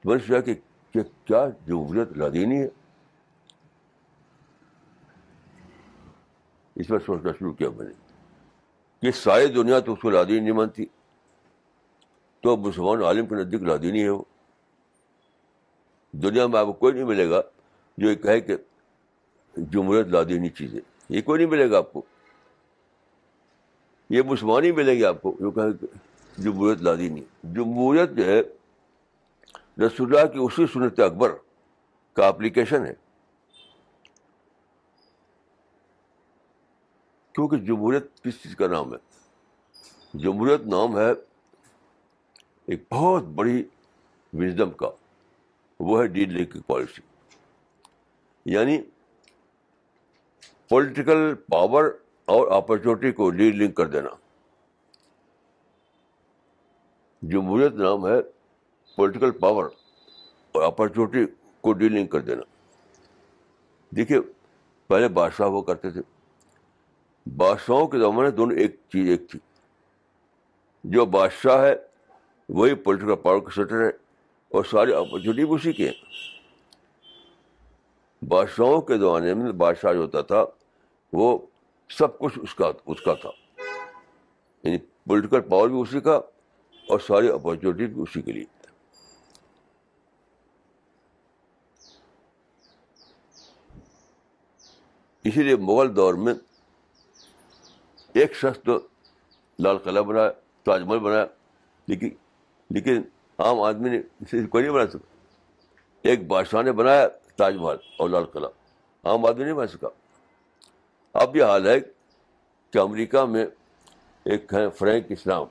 میں 0.05 0.15
نے 0.15 0.27
سوچا 0.27 0.41
کہ 0.41 0.53
کیا 1.25 1.49
جمہوریت 1.67 2.17
لادینی 2.17 2.61
ہے؟ 2.61 2.69
اس 6.75 6.87
پر 6.87 6.99
سوچنا 6.99 7.31
شروع 7.39 7.53
کیا 7.53 7.69
میں 7.69 7.85
نے 7.87 7.93
کہ 9.01 9.11
ساری 9.11 9.47
دنیا 9.47 9.79
تو 9.79 9.93
اس 9.93 9.99
کو 9.99 10.09
لادینی 10.09 10.39
نہیں 10.39 10.51
مانتی، 10.51 10.85
تو 12.41 12.57
مسلمان 12.57 13.03
عالم 13.03 13.25
کے 13.25 13.35
نزدیک 13.35 13.61
لادینی 13.61 14.03
ہے 14.03 14.09
وہ۔ 14.09 14.23
دنیا 16.11 16.47
میں 16.47 16.59
آپ 16.59 16.65
کو 16.65 16.73
کوئی 16.73 16.93
نہیں 16.93 17.03
ملے 17.03 17.29
گا 17.29 17.41
جو 17.97 18.09
یہ 18.09 18.15
کہے 18.15 18.41
کہ 18.41 18.57
جمہوریت 19.57 20.07
لادینی 20.07 20.49
چیز 20.49 20.75
ہے، 20.75 20.79
یہ 21.09 21.21
کوئی 21.21 21.41
نہیں 21.41 21.51
ملے 21.51 21.71
گا 21.71 21.77
آپ 21.77 21.93
کو۔ 21.93 22.01
یہ 24.09 24.21
مسلمان 24.21 24.63
ہی 24.63 24.71
ملیں 24.71 24.95
گے 24.95 25.05
آپ 25.05 25.21
کو 25.21 25.35
جو 25.39 25.51
کہ 25.51 25.61
جمہوریت 26.37 26.81
لادینی۔ 26.81 27.21
جمہوریت 27.43 28.09
جو 28.09 28.25
ہے 28.25 28.41
رسول 29.85 30.15
اللہ 30.15 30.31
کی 30.31 30.39
اسی 30.41 30.65
سنت 30.73 30.99
اکبر 30.99 31.31
کا 32.13 32.27
اپلیکیشن 32.27 32.85
ہے۔ 32.85 32.93
کیونکہ 37.35 37.57
جمہوریت 37.57 38.23
کس 38.23 38.43
چیز 38.43 38.55
کا 38.55 38.67
نام 38.67 38.93
ہے؟ 38.93 38.97
جمہوریت 40.13 40.61
نام 40.61 40.97
ہے 40.97 41.11
ایک 42.65 42.83
بہت 42.91 43.23
بڑی 43.23 43.63
وزڈم 44.33 44.71
کا، 44.71 44.89
وہ 45.79 46.01
ہے 46.01 46.07
ڈی 46.07 46.45
کی 46.45 46.59
پالیسی 46.67 47.01
یعنی 48.45 48.77
پولیٹیکل 50.69 51.35
پاور 51.35 51.83
اور 52.25 52.47
اپرچونیٹی 52.47 53.11
کو 53.11 53.29
ڈی 53.29 53.51
لنک 53.51 53.75
کر 53.75 53.85
دینا۔ 53.87 54.09
جمہوریت 57.21 57.73
نام 57.73 58.07
ہے 58.07 58.21
پولیٹیکل 58.95 59.31
پاور 59.31 59.65
اور 60.51 60.61
اپرچونیٹی 60.63 61.33
کو 61.61 61.73
ڈی 61.73 61.89
لنک 61.89 62.11
کر 62.11 62.19
دینا۔ 62.19 62.43
دیکھیے، 63.95 64.19
پہلے 64.87 65.07
بادشاہ 65.07 65.47
ہوا 65.47 65.61
کرتے 65.63 65.89
تھے۔ 65.89 66.14
بادشاہوں 67.25 67.87
کے 67.87 67.97
زمانے 67.97 68.31
دونوں 68.31 68.57
ایک 68.57 68.75
چیز 68.89 69.09
ایک 69.09 69.29
تھی۔ 69.29 69.39
جو 70.83 71.05
بادشاہ 71.05 71.61
ہے، 71.61 71.75
وہی 72.49 72.75
پولیٹیکل 72.75 73.15
پاور 73.15 73.39
کا 73.39 73.49
سیٹر 73.55 73.81
ہے 73.81 73.89
اور 74.49 74.63
ساری 74.63 74.93
اپرچونیٹی 74.93 75.45
بھی 75.45 75.55
اسی 75.55 75.73
کے 75.73 75.89
ہیں 75.89 75.93
بادشاہوں 78.25 78.81
کے 78.81 78.97
زمانے 78.97 79.33
میں 79.33 79.51
بادشاہ 79.51 79.93
جو 79.93 79.99
ہوتا 79.99 80.21
تھا، 80.21 80.45
وہ 81.13 81.37
سب 81.89 82.19
کچھ 82.19 82.39
اس 82.41 82.55
کا 82.55 82.71
اس 82.85 83.01
کا 83.01 83.13
تھا۔ 83.13 83.29
یعنی 84.63 84.77
پولیٹیکل 84.77 85.41
پاور 85.41 85.69
بھی 85.69 85.81
اسی 85.81 86.01
کا 86.01 86.15
اور 86.89 86.99
ساری 86.99 87.29
اپرچونیٹی 87.29 87.93
بھی 87.93 88.01
اسی 88.01 88.21
کے 88.21 88.31
لیے۔ 88.31 88.45
اسی 95.23 95.43
لیے 95.43 95.55
مغل 95.55 95.95
دور 95.95 96.13
میں 96.13 96.33
ایک 98.15 98.35
شخص 98.35 98.59
تو 98.63 98.79
لال 99.59 99.77
قلعہ 99.77 100.03
بنایا 100.03 100.31
تاج 100.63 100.81
محل 100.81 100.99
بنایا 100.99 101.25
لیکن 101.87 102.09
لیکن 102.69 103.01
عام 103.37 103.59
آدمی 103.59 103.89
نے 103.89 104.01
کوئی 104.47 104.63
نہیں 104.63 104.75
بنا 104.75 104.87
سکا۔ 104.87 105.17
ایک 106.01 106.27
بادشاہ 106.27 106.61
نے 106.61 106.71
بنایا 106.71 107.07
تاج 107.35 107.55
محل 107.55 107.77
اور 107.97 108.09
لال 108.09 108.25
قلعہ۔ 108.25 108.49
عام 109.03 109.25
آدمی 109.25 109.43
نہیں 109.43 109.53
بنا 109.53 109.67
سکا۔ 109.67 109.87
اب 111.13 111.35
یہ 111.35 111.43
حال 111.43 111.67
ہے 111.67 111.79
کہ 112.71 112.77
امریکہ 112.77 113.25
میں 113.25 113.45
ایک 114.23 114.53
ہے 114.53 114.69
فرینک 114.69 115.05
اسلام۔ 115.09 115.43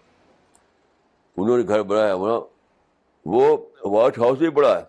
انہوں 1.36 1.58
نے 1.58 1.68
گھر 1.68 1.82
بنایا 1.82 2.14
وہاں 2.14 2.40
وہ 3.26 3.56
وائٹ 3.84 4.18
ہاؤس 4.18 4.38
بھی 4.38 4.50
بڑا 4.50 4.78
ہے۔ 4.78 4.84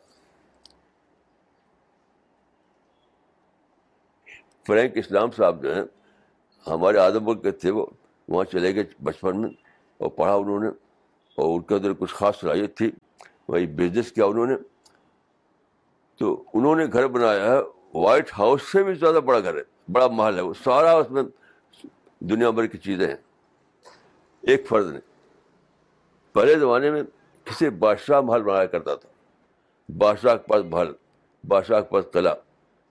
فرینک 4.68 4.98
اسلام 4.98 5.32
صاحب 5.32 5.64
جو 5.64 5.76
ہیں 5.76 5.84
ہمارے 6.68 6.98
آدم 6.98 7.40
کے 7.40 7.52
تھے 7.52 7.72
وہ، 7.72 7.86
وہاں 8.28 8.46
چلے 8.46 8.76
گئے 8.76 8.84
بچپن 9.04 9.42
میں، 9.42 9.50
اور 9.98 10.10
پڑھا 10.10 10.34
انہوں 10.34 10.60
نے، 10.60 10.68
اور 11.36 11.56
ان 11.56 11.62
کے 11.62 11.76
اندر 11.76 11.94
کچھ 11.94 12.14
خاص 12.14 12.40
صلاحیت 12.40 12.78
تھی، 12.78 12.92
وہی 13.48 13.68
بزنس 13.68 14.12
کیا 14.12 14.26
انہوں 14.26 14.46
نے۔ 14.46 14.56
تو 16.18 16.44
انہوں 16.54 16.76
نے 16.76 16.86
گھر 16.94 17.08
بنایا 17.08 17.54
ہے 17.54 17.58
وائٹ 17.94 18.32
ہاؤس 18.40 18.62
سے 18.62 18.84
بھی 18.84 18.94
زیادہ 18.94 19.16
بڑا 19.16 19.40
گھر 19.40 19.56
ہے، 19.56 19.92
بڑا 19.92 20.08
محل 20.08 20.36
ہے 20.36 20.42
وہ، 20.42 20.54
سارا 20.64 20.94
اس 20.94 21.12
میں 21.12 21.24
دنیا 22.20 22.50
بھر 22.50 22.66
کی 22.66 22.78
چیزیں 22.78 23.08
ہیں۔ 23.08 23.16
ایک 24.42 24.68
فرد 24.68 24.94
نے، 24.94 25.00
پہلے 26.34 26.60
زمانے 26.60 26.92
میں 26.92 27.04
کسی 27.44 27.70
بادشاہ 27.70 28.22
محل 28.22 28.42
بنایا 28.42 28.66
کرتا 28.66 28.96
تھا۔ 28.96 29.10
بادشاہ 29.98 30.36
کے 30.36 30.48
پاس 30.48 30.66
محل، 30.66 30.92
بادشاہ 31.48 31.82
کے 31.82 31.90
پاس 31.90 32.06
قلعہ، 32.14 32.36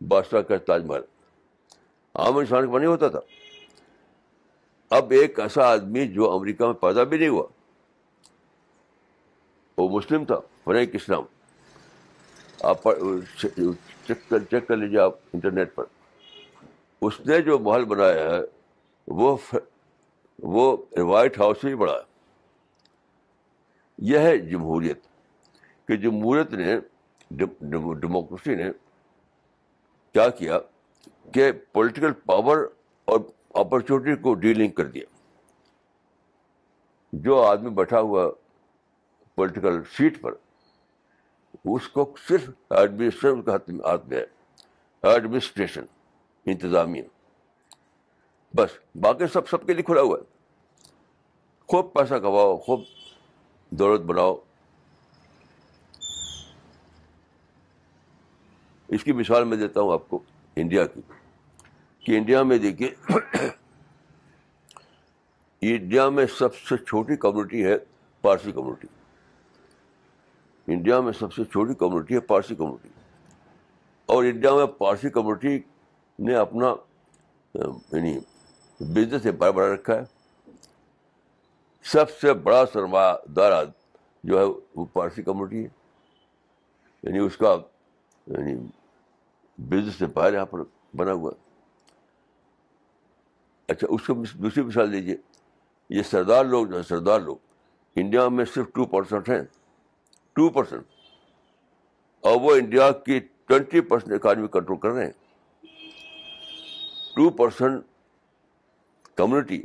بادشاہ 0.09 0.41
کا 0.41 0.57
تاج 0.57 0.85
محل۔ 0.85 1.03
عام 2.15 2.37
انسان 2.37 2.73
کا 2.73 2.79
نہیں 2.79 2.89
ہوتا 2.89 3.09
تھا۔ 3.09 3.21
اب 4.95 5.11
ایک 5.11 5.41
ایسا 5.41 5.69
آدمی 5.69 6.09
جو 6.09 6.33
امریکہ 6.33 6.65
میں 6.65 6.75
پیدا 6.75 7.05
بھی 7.05 7.19
نہیں 7.19 7.29
ہوا۔ 7.29 7.47
وہ 9.79 9.99
مسلم 9.99 10.25
تھا 10.25 10.35
فریک 10.65 10.95
اسلام۔ 10.95 11.25
آپ 12.63 12.83
چیک 14.51 14.69
کر 14.69 14.77
لیجیے 14.77 14.99
آپ 14.99 15.15
انٹرنیٹ 15.33 15.75
پر۔ 15.75 15.85
اس 17.01 17.21
نے 17.21 17.41
جو 17.41 17.59
محل 17.59 17.85
بنایا 17.85 18.35
ہے، 18.35 18.41
وہ 19.09 19.37
وہ 20.43 20.77
وائٹ 20.97 21.39
ہاؤس 21.39 21.57
سے 21.63 21.69
ہی 21.69 21.75
بڑا 21.75 21.93
ہے۔ 21.93 22.03
یہ 23.99 24.19
ہے 24.19 24.39
جمہوریت۔ 24.39 25.01
کہ 25.89 25.97
جمہوریت 25.97 26.53
نے 26.53 26.77
ڈیموکریسی 27.95 28.55
نے 28.55 28.71
کیا 30.13 30.29
کیا 30.29 30.59
کہ 31.35 31.53
پولیٹیکل 31.53 32.13
پاور 32.13 32.57
اور 33.05 33.19
اپرچونیٹی 33.55 34.23
کو 34.23 34.35
ڈیلنگ 34.35 34.71
کر 34.71 34.85
دیا۔ 34.85 35.05
جو 37.13 37.43
آدمی 37.43 37.71
بیٹھا 37.71 38.01
ہوا 38.01 38.33
پولیٹیکل 39.35 39.83
سیٹ 39.97 40.21
پر، 40.21 40.35
اس 41.65 41.89
کو 41.89 42.15
صرف 42.29 42.51
ایڈمنسٹریشن 42.71 43.43
کے 43.43 43.51
ہاتھ 43.51 43.71
میں 43.71 44.17
ہے 44.17 44.25
ایڈمنسٹریشن 45.03 45.85
انتظامیہ۔ 46.47 47.03
بس، 48.55 48.71
باقی 48.95 49.27
سب 49.27 49.49
سب 49.49 49.67
کے 49.67 49.73
لیے 49.73 49.83
کھلا 49.83 50.01
ہوا۔ 50.01 50.19
ہے 50.19 50.25
خوب 51.69 51.93
پیسہ 51.93 52.15
کماؤ، 52.15 52.57
خوب 52.57 52.81
دولت 53.71 54.01
بناؤ۔ 54.01 54.37
اس 58.89 59.05
کی 59.05 59.13
مثال 59.13 59.45
میں 59.45 59.57
دیتا 59.57 59.81
ہوں 59.81 59.93
آپ 59.93 60.09
کو 60.09 60.23
انڈیا 60.57 60.87
کی۔ 60.87 61.01
کہ 62.05 62.17
انڈیا 62.17 62.43
میں 62.43 62.59
دیکھیے 62.59 62.95
انڈیا 65.61 66.09
میں 66.09 66.27
سب 66.39 66.55
سے 66.55 66.77
چھوٹی 66.77 67.17
کمیونٹی 67.17 67.65
ہے 67.65 67.77
پارسی 68.21 68.53
کمیونٹی۔ 68.53 68.87
انڈیا 70.67 71.01
میں 71.01 71.13
سب 71.13 71.33
سے 71.33 71.45
چھوٹی 71.45 71.75
کمیونٹی 71.75 72.15
ہے 72.15 72.21
پارسی 72.21 72.55
کمیونٹی۔ 72.55 72.89
اور 74.07 74.25
انڈیا 74.25 74.55
میں 74.55 74.67
پارسی 74.67 75.11
کمیونٹی 75.11 75.59
نے 76.19 76.35
اپنا 76.35 76.75
یعنی 77.55 78.19
بزنس 78.81 79.27
بڑا 79.39 79.51
بڑا 79.51 79.75
رکھا 79.75 79.95
ہے۔ 79.95 80.03
سب 81.85 82.11
سے 82.11 82.33
بڑا 82.33 82.65
سرمایہ 82.73 83.33
دار 83.33 83.65
جو 84.25 84.39
ہے 84.39 84.63
وہ 84.75 84.85
پارسی 84.93 85.23
کمیونٹی 85.23 85.65
ہے۔ 85.65 85.69
یعنی 87.03 87.19
اس 87.19 87.37
کا 87.37 87.57
یعنی 88.27 88.55
بزنس 89.59 90.03
امپائر 90.03 90.33
یہاں 90.33 90.47
پر 90.47 90.59
بنا 90.97 91.13
ہوا 91.13 91.33
ہے۔ 91.37 91.44
اچھا 93.75 93.87
اس 93.91 94.07
کو 94.07 94.15
دوسری 94.15 94.63
مثال 94.63 94.93
دیجیے 94.93 95.17
یہ 95.91 96.03
سردار 96.03 96.45
لوگ 96.45 96.67
جو 96.67 96.77
ہے 96.77 96.83
سردار 96.83 97.21
لوگ، 97.21 97.37
انڈیا 97.97 98.29
میں 98.29 98.45
صرف 98.45 98.67
ٹو 98.75 98.87
پرسینٹ 98.87 99.29
ہیں۔ 99.29 99.43
ٹو 100.33 100.49
پرسینٹ 100.49 100.83
اور 102.21 102.41
وہ 102.41 102.55
انڈیا 102.55 102.91
کی 102.91 103.21
ٹوینٹی 103.21 103.81
پرسینٹ 103.81 104.13
اکانمی 104.15 104.49
کنٹرول 104.49 104.79
کر 104.79 104.89
رہے 104.89 105.05
ہیں۔ 105.05 105.13
ٹو 107.17 107.31
پرسینٹ 107.31 107.83
کمیونٹی 109.15 109.63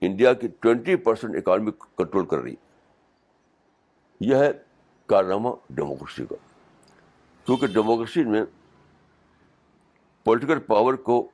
انڈیا 0.00 0.32
کی 0.32 0.48
ٹوینٹی 0.48 0.96
پرسینٹ 0.96 1.36
اکانمی 1.36 1.70
کنٹرول 1.70 2.26
کر 2.26 2.38
رہی۔ 2.38 2.54
یہ 4.20 4.36
ہے 4.36 4.50
کارنامہ 5.06 5.48
ڈیموکریسی 5.70 6.26
کا۔ 6.26 6.34
کیونکہ 7.44 7.66
ڈیموکریسی 7.66 8.24
میں 8.24 8.42
پولیٹیکل 10.24 10.58
پاور 10.58 10.94
کو 10.94 11.28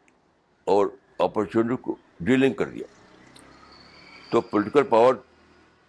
اور 0.65 0.87
اپرچونیٹی 1.23 1.77
کو 1.83 1.97
ڈیلنگ 2.21 2.53
کر 2.53 2.69
دیا 2.69 2.87
تو 4.31 4.41
political 4.43 4.83
power 4.89 5.15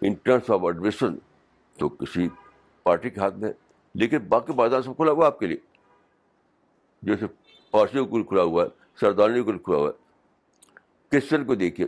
in 0.02 0.14
terms 0.14 0.50
of 0.50 0.64
administration 0.64 1.16
تو 1.76 1.88
کسی 1.90 2.28
پارٹی 2.86 3.10
کے 3.10 3.20
ہاتھ 3.20 3.34
میں 3.34 3.52
لیکن 3.94 4.18
باقی 4.28 4.52
بازار 4.52 4.82
سب 4.82 4.96
کھلا 4.96 5.12
ہوا 5.12 5.26
آپ 5.26 5.38
کے 5.38 5.46
لیے 5.46 5.56
جیسے 7.02 7.26
پارسیوں 7.74 8.06
کو 8.06 8.22
کھلا 8.22 8.42
ہوا 8.42 8.64
ہے 8.64 8.68
سردانی 9.00 9.42
کو 9.42 9.58
کھلا 9.58 9.76
ہوا 9.76 9.88
ہے 9.88 10.02
کرسچن 11.12 11.44
کو 11.44 11.54
دیکھیے 11.54 11.86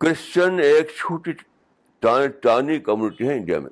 کرسچن 0.00 0.60
ایک 0.60 0.90
چھوٹی 0.96 1.32
ٹانی 2.42 2.78
کمیونٹی 2.80 3.28
ہے 3.28 3.34
انڈیا 3.34 3.58
میں 3.58 3.70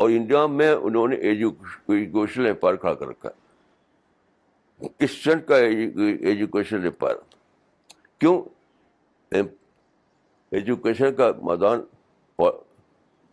اور 0.00 0.10
انڈیا 0.10 0.46
میں 0.46 0.70
انہوں 0.72 1.08
نے 1.08 1.16
ایجوکیشن 1.18 2.46
امپائر 2.46 2.76
کھڑا 2.76 2.94
کر 2.94 3.06
رکھا 3.06 3.28
ہے 3.28 3.37
کرسچن 4.80 5.40
کا 5.40 5.56
ایجوکیشن 5.56 6.76
امپائر 6.76 7.16
کیوں؟ 8.18 8.42
ایجوکیشن 10.50 11.14
کا 11.14 11.30
میدان 11.42 11.80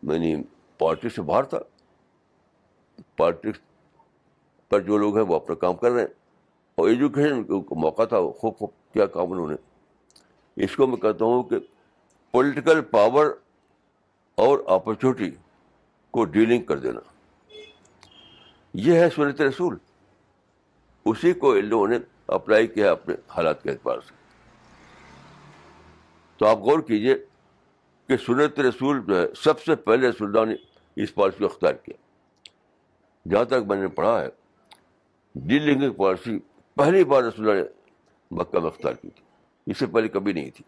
یعنی 0.04 0.36
پالٹکس 0.78 1.16
سے 1.16 1.22
باہر 1.22 1.44
تھا۔ 1.44 1.58
پالٹکس 3.18 3.60
پر 4.70 4.80
جو 4.80 4.98
لوگ 4.98 5.18
ہیں 5.18 5.26
وہ 5.26 5.36
اپنا 5.36 5.56
کام 5.56 5.76
کر 5.76 5.92
رہے 5.92 6.02
ہیں۔ 6.02 6.08
اور 6.76 6.90
ایجوکیشن 6.90 7.44
کا 7.44 7.54
موقع 7.72 8.04
تھا 8.04 8.18
خوب 8.32 8.58
خوب 8.58 8.70
کیا 8.94 9.06
کام 9.06 9.32
انہوں 9.32 9.48
نے۔ 9.48 9.56
اس 10.64 10.76
کو 10.76 10.88
میں 10.88 10.98
کہتا 10.98 11.26
ہوں 11.26 11.44
کہ 11.44 11.56
پولیٹیکل 12.32 12.82
پاور 12.82 13.26
اور 14.36 14.60
اپرچونیٹی 14.66 15.32
کو 16.12 16.26
ڈیلنگ 16.26 16.64
کر 16.64 16.78
دینا۔ 16.78 17.00
یہ 18.74 18.94
ہے 19.00 19.10
سنت 19.10 19.42
رسول۔ 19.42 19.78
اسی 21.06 21.34
کو 21.34 21.52
ان 21.52 21.66
لوگوں 21.66 21.88
نے 21.88 21.98
اپلائی 22.28 22.68
کیا 22.68 22.92
اپنے 22.92 23.16
حالات 23.30 23.64
کے 23.64 23.70
اعتبار 23.70 24.00
سے۔ 24.00 24.14
تو 26.38 26.48
آپ 26.48 26.58
غور 26.58 26.80
کیجیے 26.80 27.16
کہ 28.08 28.18
سنت 28.18 28.60
رسول 28.60 29.02
جو 29.08 29.22
ہے، 29.22 29.26
سب 29.36 29.62
سے 29.62 29.76
پہلے 29.76 30.10
رسول 30.10 30.50
نے 30.50 30.56
اس 30.96 31.16
پالیسی 31.16 31.38
کو 31.38 31.46
اختیار 31.46 31.74
کیا۔ 31.74 31.96
جہاں 33.30 33.44
تک 33.44 33.54
میں 33.54 33.78
نے 33.78 33.88
پڑھا 33.88 34.22
ہے 34.22 34.28
جی 35.36 35.60
ڈیلنگ 35.60 35.94
پالیسی 35.94 36.40
پہلی 36.76 37.04
بار 37.04 37.24
رسول 37.24 37.56
نے 37.56 37.64
مکہ 38.32 38.60
میں 38.60 38.68
اختیار 38.68 38.94
کی 38.94 39.10
تھی۔ 39.10 39.24
اس 39.72 39.78
سے 39.78 39.86
پہلے 39.86 40.08
کبھی 40.08 40.34
نہیں 40.34 40.50
تھی۔ 40.50 40.66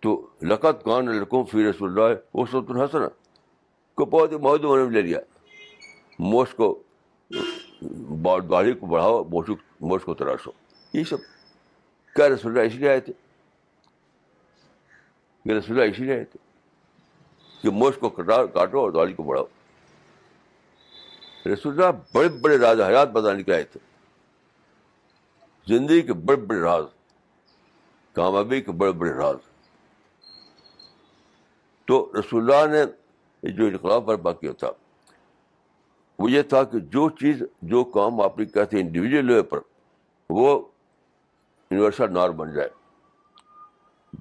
تو 0.00 0.26
لقت 0.42 0.84
کان 0.84 1.06
لڑکوں 1.06 1.44
فی 1.44 1.70
رسول 1.70 2.00
اللہ 2.00 2.18
وہ 2.34 2.46
سب 2.50 2.70
الحسن 2.70 2.98
کو 3.94 4.04
بہت 4.04 4.30
بہت 4.30 4.60
انہوں 4.60 4.76
نے 4.76 4.90
لے 4.90 5.02
لیا۔ 5.02 5.20
موش 6.18 6.54
کو 6.54 6.82
گاڑی 8.50 8.72
کو 8.72 8.86
بڑھاؤ 8.86 9.24
موش 9.80 10.02
کو 10.04 10.14
تراشو۔ 10.14 10.50
یہ 10.92 11.04
سب۔ 11.04 11.16
کیا 12.14 12.28
رسول 12.28 12.52
اللہ 12.52 12.66
اس 12.66 12.74
لیے 12.74 12.88
آئے 12.88 13.00
تھے؟ 13.00 13.12
یہ 15.44 15.54
رسول 15.54 15.80
اللہ 15.80 15.90
اسی 15.90 16.04
لیے 16.04 16.14
آئے 16.14 16.24
تھے 16.24 16.38
کہ 17.62 17.70
موش 17.70 17.94
کو 17.96 18.10
کاٹو 18.10 18.80
اور 18.80 18.92
گاڑی 18.92 19.12
کو 19.12 19.22
بڑھاؤ۔ 19.22 19.44
رسول 21.52 21.72
اللہ 21.72 22.00
بڑے 22.14 22.28
بڑے 22.28 22.58
راز، 22.58 22.80
حیات 22.80 23.08
بتانے 23.08 23.42
کے 23.42 23.54
آئے 23.54 23.64
تھے۔ 23.64 23.80
زندگی 25.66 26.02
کے 26.02 26.12
بڑے 26.12 26.36
بڑے 26.36 26.60
راز، 26.60 26.84
کامیابی 28.12 28.60
کے 28.60 28.72
بڑے 28.72 28.92
بڑے 28.92 29.12
راز۔ 29.12 29.36
تو 31.84 32.12
رسول 32.20 32.52
اللہ 32.52 32.76
نے 32.76 32.84
جو 33.50 33.66
انقلاب 33.66 34.04
برپا 34.04 34.32
کیا 34.32 34.52
تھا 34.52 34.70
وہ 36.18 36.30
یہ 36.30 36.42
تھا 36.42 36.64
کہ 36.64 36.78
جو 36.78 37.10
چیز 37.10 37.42
جو 37.62 37.84
کام 37.84 38.20
آپ 38.20 38.38
نے 38.38 38.44
کہتے 38.44 38.76
ہیں 38.76 38.84
انڈیویجل 38.84 39.24
لیول 39.24 39.42
پر، 39.42 39.58
وہ 40.30 40.68
یونیورسل 41.70 42.12
نار 42.12 42.30
بن 42.30 42.52
جائے۔ 42.52 42.68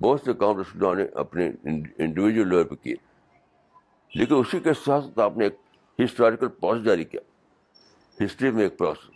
بہت 0.01 0.21
سے 0.25 0.33
کام 0.33 0.57
رسول 0.57 0.97
نے 0.97 1.05
اپنے 1.13 1.51
انڈیویجول 1.97 2.49
لیول 2.49 2.63
پہ 2.63 2.75
کیے۔ 2.75 2.95
لیکن 4.15 4.35
اسی 4.35 4.59
کے 4.59 4.73
ساتھ 4.73 5.03
ساتھ 5.03 5.19
آپ 5.19 5.37
نے 5.37 5.45
ایک 5.45 5.59
ہسٹوریکل 6.03 6.47
پروسیس 6.47 6.85
جاری 6.85 7.03
کیا۔ 7.03 7.21
ہسٹری 8.25 8.51
میں 8.51 8.63
ایک 8.63 8.77
پروسیس 8.77 9.15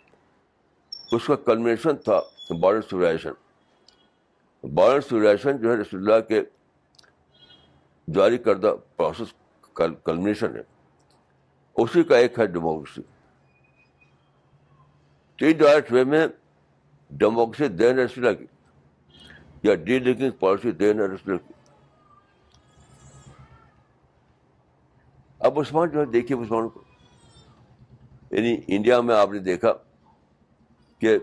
اس 1.12 1.26
کا 1.26 1.34
کلمنیشن 1.34 1.96
تھا 1.96 2.20
بارڈر 2.60 2.82
سولیشن 2.82 3.30
بارڈر 4.74 5.00
سولیشن 5.00 5.56
جو 5.56 5.70
ہے 5.70 5.76
رسول 5.76 6.12
اللہ 6.12 6.24
کے 6.28 6.42
جاری 8.14 8.38
کردہ 8.38 8.74
پروسیس 8.96 9.34
کلمنیشن 10.04 10.56
ہے۔ 10.56 10.75
اسی 11.76 12.02
کا 12.02 12.16
ایک 12.16 12.38
ہے 12.38 12.46
ڈیموکریسی 12.46 13.02
تو 15.36 15.64
ڈائریکٹ 15.64 15.92
وے 15.92 16.04
میں 16.04 16.26
ڈیموکریسی 17.10 17.74
دین 17.74 17.98
رسول 17.98 18.34
کی، 18.34 18.46
یا 19.62 19.74
ڈی 19.74 19.98
لنکنگ 19.98 20.30
پالیسی 20.30 20.70
دین 20.70 21.00
رسول 21.00 21.38
کی۔ 21.38 21.52
اب 25.38 25.60
عثمان 25.60 25.90
جو 25.90 26.00
ہے، 26.00 26.04
دیکھیے 26.04 26.42
عثمان 26.42 26.68
کو۔ 26.68 26.82
یعنی 28.30 28.56
انڈیا 28.68 29.00
میں 29.00 29.16
آپ 29.16 29.30
نے 29.32 29.38
دیکھا 29.38 29.72
کہ 30.98 31.18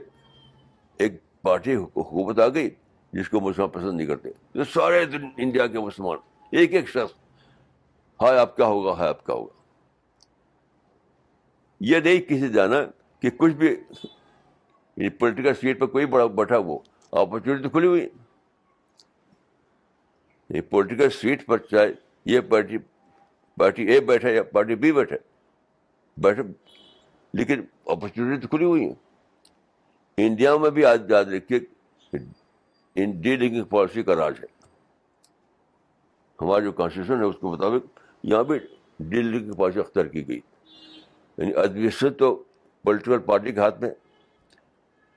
ایک 0.98 1.14
پارٹی 1.42 1.76
حکومت 1.76 2.40
آ 2.40 2.48
گئی 2.48 2.70
جس 3.14 3.30
کو 3.30 3.40
مسلمان 3.40 3.70
پسند 3.70 3.92
نہیں 3.92 4.08
کرتے۔ 4.08 4.32
تو 4.32 4.64
سارے 4.64 5.06
دن 5.06 5.30
انڈیا 5.38 5.68
کے 5.68 5.80
مسلمان، 5.80 6.18
ایک 6.52 6.74
ایک 6.74 6.90
شخص۔ 6.90 7.14
ہائے 8.22 8.40
آپ 8.40 8.56
کیا 8.56 8.66
ہوگا؟ 8.66 8.92
ہائے 8.92 9.10
آپ 9.10 9.26
کیا 9.26 9.36
ہوگا؟ 9.36 9.63
یہ 11.90 12.00
نہیں 12.00 12.22
کسی 12.22 12.50
جانا 12.50 12.78
کہ 13.20 13.30
کچھ 13.30 13.54
بھی 13.54 13.76
پولیٹیکل 15.10 15.54
سیٹ 15.54 15.80
پہ 15.80 15.86
کوئی 15.86 16.06
بڑا 16.06 16.26
بیٹھا 16.26 16.58
وہ 16.58 16.80
اپرچونیٹی 17.12 17.64
تو 17.64 17.70
کھلی 17.70 17.88
ہوئی۔ 17.88 18.08
یعنی 20.50 20.62
پولیٹیکل 20.62 21.10
سیٹ 21.10 21.46
پر 21.46 21.58
چاہے 21.58 21.94
یہ 22.26 22.40
پارٹی 22.40 22.78
پارٹی 23.58 23.84
اے 23.84 24.00
بیٹھے 24.00 24.36
یا 24.36 24.44
پارٹی 24.44 24.76
بی 24.76 24.92
بیٹھے 24.92 25.18
بیٹھے 26.18 26.44
لیکن 27.34 27.62
اپرچونیٹی 27.86 28.42
تو 28.42 28.48
کھلی 28.48 28.66
ہوئی۔ 28.66 28.86
ہیں 28.86 28.94
انڈیا 30.18 30.58
میں 30.58 30.70
بھی 30.70 30.86
آج 30.86 31.12
یاد 31.12 31.26
رکھیے 31.26 31.60
ان 32.96 33.22
ڈی 33.22 33.36
لنکنگ 33.36 33.64
پالیسی 33.64 34.04
کا 34.04 34.16
راج 34.16 34.34
ہے۔ 34.40 34.46
ہمارا 36.42 36.60
جو 36.60 36.72
کانسٹیٹیوشن 36.72 37.22
ہے 37.22 37.28
اس 37.28 37.36
کے 37.42 37.48
مطابق 37.48 38.00
یہاں 38.24 38.44
بھی 38.44 38.60
ڈی 39.00 39.22
لنکنگ 39.22 39.54
پالیسی 39.54 39.80
اختیار 39.80 40.06
کی 40.06 40.28
گئی۔ 40.28 40.40
یعنی 41.38 41.54
ادویشن 41.56 42.14
تو 42.14 42.44
پولیٹیکل 42.84 43.20
پارٹی 43.20 43.52
کے 43.52 43.60
ہاتھ 43.60 43.82
میں 43.82 43.90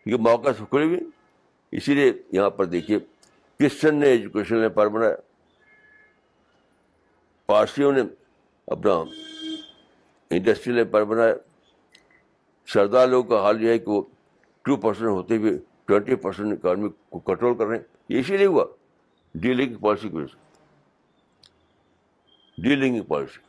کیونکہ 0.05 0.31
موقع 0.31 0.49
سے 0.59 0.65
کھلی 0.71 0.85
ہوئی 0.87 1.01
اسی 1.73 1.95
لیے 1.95 2.13
یہاں 2.33 2.51
پر 2.51 2.65
دیکھیے، 2.65 2.99
کرسچن 3.59 3.95
نے 3.95 4.07
ایجوکیشن 4.07 4.57
میں 4.57 4.69
پر 4.69 4.89
بنایا۔ 4.89 5.17
پارسیوں 7.47 7.93
نے 7.93 8.01
اپنا 8.67 8.93
انڈسٹری 10.31 10.75
نے 10.75 10.85
پر 10.85 11.05
بنایا۔ 11.05 11.35
سردار 12.67 13.09
لوگوں 13.09 13.31
کا 13.31 13.43
حال 13.43 13.63
یہ 13.63 13.69
ہے 13.69 13.79
کہ 13.79 13.91
وہ 13.91 14.03
ٹو 14.63 14.77
پرسینٹ 14.77 15.09
ہوتے 15.09 15.37
ہوئے 15.37 15.59
ٹوینٹی 15.85 16.15
پرسینٹ 16.15 16.53
اکانمی 16.53 16.89
کو 17.09 17.19
کنٹرول 17.19 17.59
کر 17.59 17.67
رہے 17.67 17.77
ہیں۔ 17.77 17.85
یہ 18.09 18.21
اسی 18.21 18.37
لیے 18.37 18.47
ہوا۔ 18.47 18.65
ڈیلنگ 19.35 19.75
پالیسی 19.75 20.09
کی 20.09 20.17
وجہ 20.17 20.27
سے۔ 20.27 20.39
ڈیلنگ 22.63 22.95
کی 22.95 23.01
پالیسی 23.01 23.46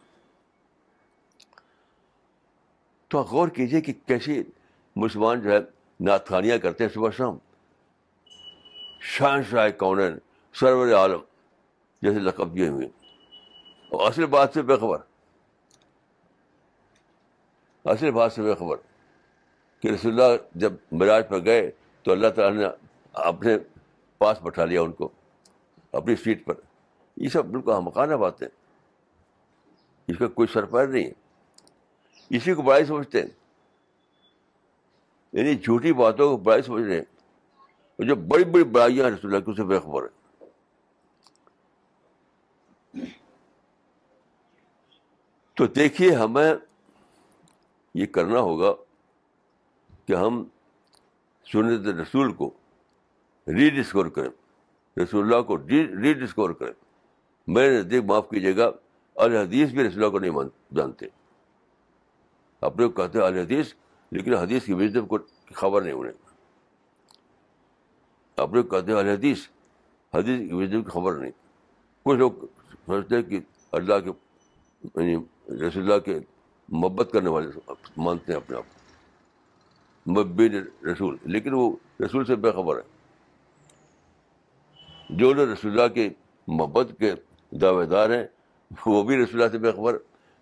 تو 3.07 3.21
غور 3.21 3.47
کیجیے 3.47 3.81
کہ 3.81 3.93
کیسے 4.05 4.43
مسلمان 4.95 5.41
جو 5.41 5.51
ہے 5.51 5.57
نعت 5.99 6.27
کرتے 6.63 6.83
ہیں 6.83 6.91
صبح 6.93 7.09
شام۔ 7.09 7.37
شاہ 9.01 9.41
شاہ 9.51 9.69
کون 9.69 9.99
سرور 10.53 10.93
عالم 10.93 11.19
جیسے 12.01 12.19
لقب 12.19 12.55
دیے 12.55 12.67
ہوئے۔ 12.67 12.85
اور 13.89 14.11
اصل 14.11 14.25
بات 14.25 14.49
سے 14.53 14.61
بےخبر 14.61 14.97
اصل 17.85 18.11
بات 18.11 18.33
سے 18.33 18.41
بےخبر 18.41 18.75
کہ 19.79 19.87
رسول 19.87 20.21
اللہ 20.21 20.37
جب 20.55 20.73
مراج 20.91 21.29
پر 21.29 21.45
گئے 21.45 21.71
تو 22.03 22.11
اللہ 22.11 22.27
تعالیٰ 22.27 22.59
نے 22.59 22.65
اپنے 23.13 23.57
پاس 24.17 24.41
بٹھا 24.41 24.65
لیا 24.65 24.81
ان 24.81 24.91
کو، 24.91 25.09
اپنی 25.91 26.15
سیٹ 26.15 26.45
پر۔ 26.45 26.53
یہ 27.17 27.29
سب 27.29 27.45
بالکل 27.45 27.71
ہمکانہ 27.71 28.13
باتیں 28.13 28.47
اس 30.07 30.17
کا 30.17 30.27
کوئی 30.27 30.47
سرپائز 30.53 30.89
نہیں 30.89 31.05
ہے۔ 31.05 31.26
اسی 32.29 32.53
کو 32.53 32.61
بڑائی 32.61 32.85
سمجھتے 32.85 33.21
ہیں۔ 33.21 33.29
یعنی 35.33 35.55
جھوٹی 35.55 35.93
باتوں 35.93 36.29
کو 36.29 36.43
بڑائی 36.43 36.61
سمجھ 36.61 36.83
رہے 36.83 36.95
ہیں 36.95 37.17
جو 37.99 38.15
بڑی 38.15 38.43
بڑی 38.43 38.63
بڑائیاں 38.63 39.05
رسول 39.05 39.33
اللہ 39.33 39.45
کی، 39.45 39.51
اسے 39.51 39.63
بے 39.63 39.79
خبر 39.79 40.03
ہے۔ 40.03 40.17
تو 45.53 45.67
دیکھیے 45.67 46.11
ہمیں 46.11 46.53
یہ 47.93 48.05
کرنا 48.05 48.39
ہوگا 48.39 48.73
کہ 50.05 50.13
ہم 50.13 50.43
سنت 51.53 51.87
رسول 51.87 52.33
کو 52.33 52.53
ری 53.47 53.69
ڈسکور 53.69 54.05
کریں۔ 54.05 54.29
رسول 55.03 55.23
اللہ 55.23 55.41
کو 55.41 55.57
ری 55.57 56.13
ڈسکور 56.13 56.49
کریں۔ 56.49 56.73
میرے 57.47 57.77
نزدیک 57.77 58.03
معاف 58.03 58.29
کیجیے 58.29 58.57
گا۔ 58.57 58.71
الحدیث 59.15 59.69
بھی 59.69 59.87
رسول 59.87 60.03
اللہ 60.03 60.11
کو 60.11 60.19
نہیں 60.19 60.75
جانتے۔ 60.75 61.05
اپنے 62.61 62.85
کو 62.85 62.91
کہتے 62.91 63.19
ہیں 63.19 63.25
الحدیث 63.25 63.73
لیکن 64.11 64.33
حدیث 64.33 64.65
کی 64.65 64.73
وزڈم 64.73 65.05
کو 65.05 65.17
خبر 65.53 65.81
نہیں 65.81 65.93
انہیں 65.93 66.13
اپنے 68.35 68.61
کو 68.61 68.67
کہتے 68.67 68.91
ہیں 68.91 68.99
الحدیث 68.99 69.47
حدیث 70.13 70.49
کی 70.49 70.55
وزڈم 70.55 70.83
کی 70.83 70.89
خبر 70.89 71.13
نہیں۔ 71.13 71.31
کچھ 72.03 72.17
لوگ 72.17 72.31
سمجھتے 72.85 73.15
ہیں 73.15 73.23
کہ 73.23 73.39
اللہ 73.71 73.93
کے 73.99 74.09
یعنی 74.83 75.15
رسول 75.67 75.83
اللہ 75.83 75.99
کے 75.99 76.19
محبت 76.69 77.09
کرنے 77.13 77.29
والے 77.29 77.47
مانتے 77.97 78.31
ہیں 78.31 78.39
اپنے 78.39 78.57
آپ 78.57 78.63
کو۔ 78.63 78.77
مبین 80.11 80.55
رسول، 80.85 81.17
لیکن 81.23 81.53
وہ 81.53 81.75
رسول 82.05 82.25
سے 82.25 82.35
بے 82.35 82.51
خبر 82.51 82.77
ہے 82.77 82.83
جو 85.09 85.33
لوگ 85.33 85.49
رسول 85.49 85.71
اللہ 85.71 85.93
کی 85.93 86.09
محبت 86.47 86.87
کے 86.99 87.13
دعوے 87.51 87.85
دار 87.85 88.09
ہیں، 88.09 88.25
وہ 88.85 89.03
بھی 89.03 89.23
رسول 89.23 89.41
اللہ 89.41 89.51
سے 89.51 89.57
بے 89.57 89.71
خبر 89.71 89.97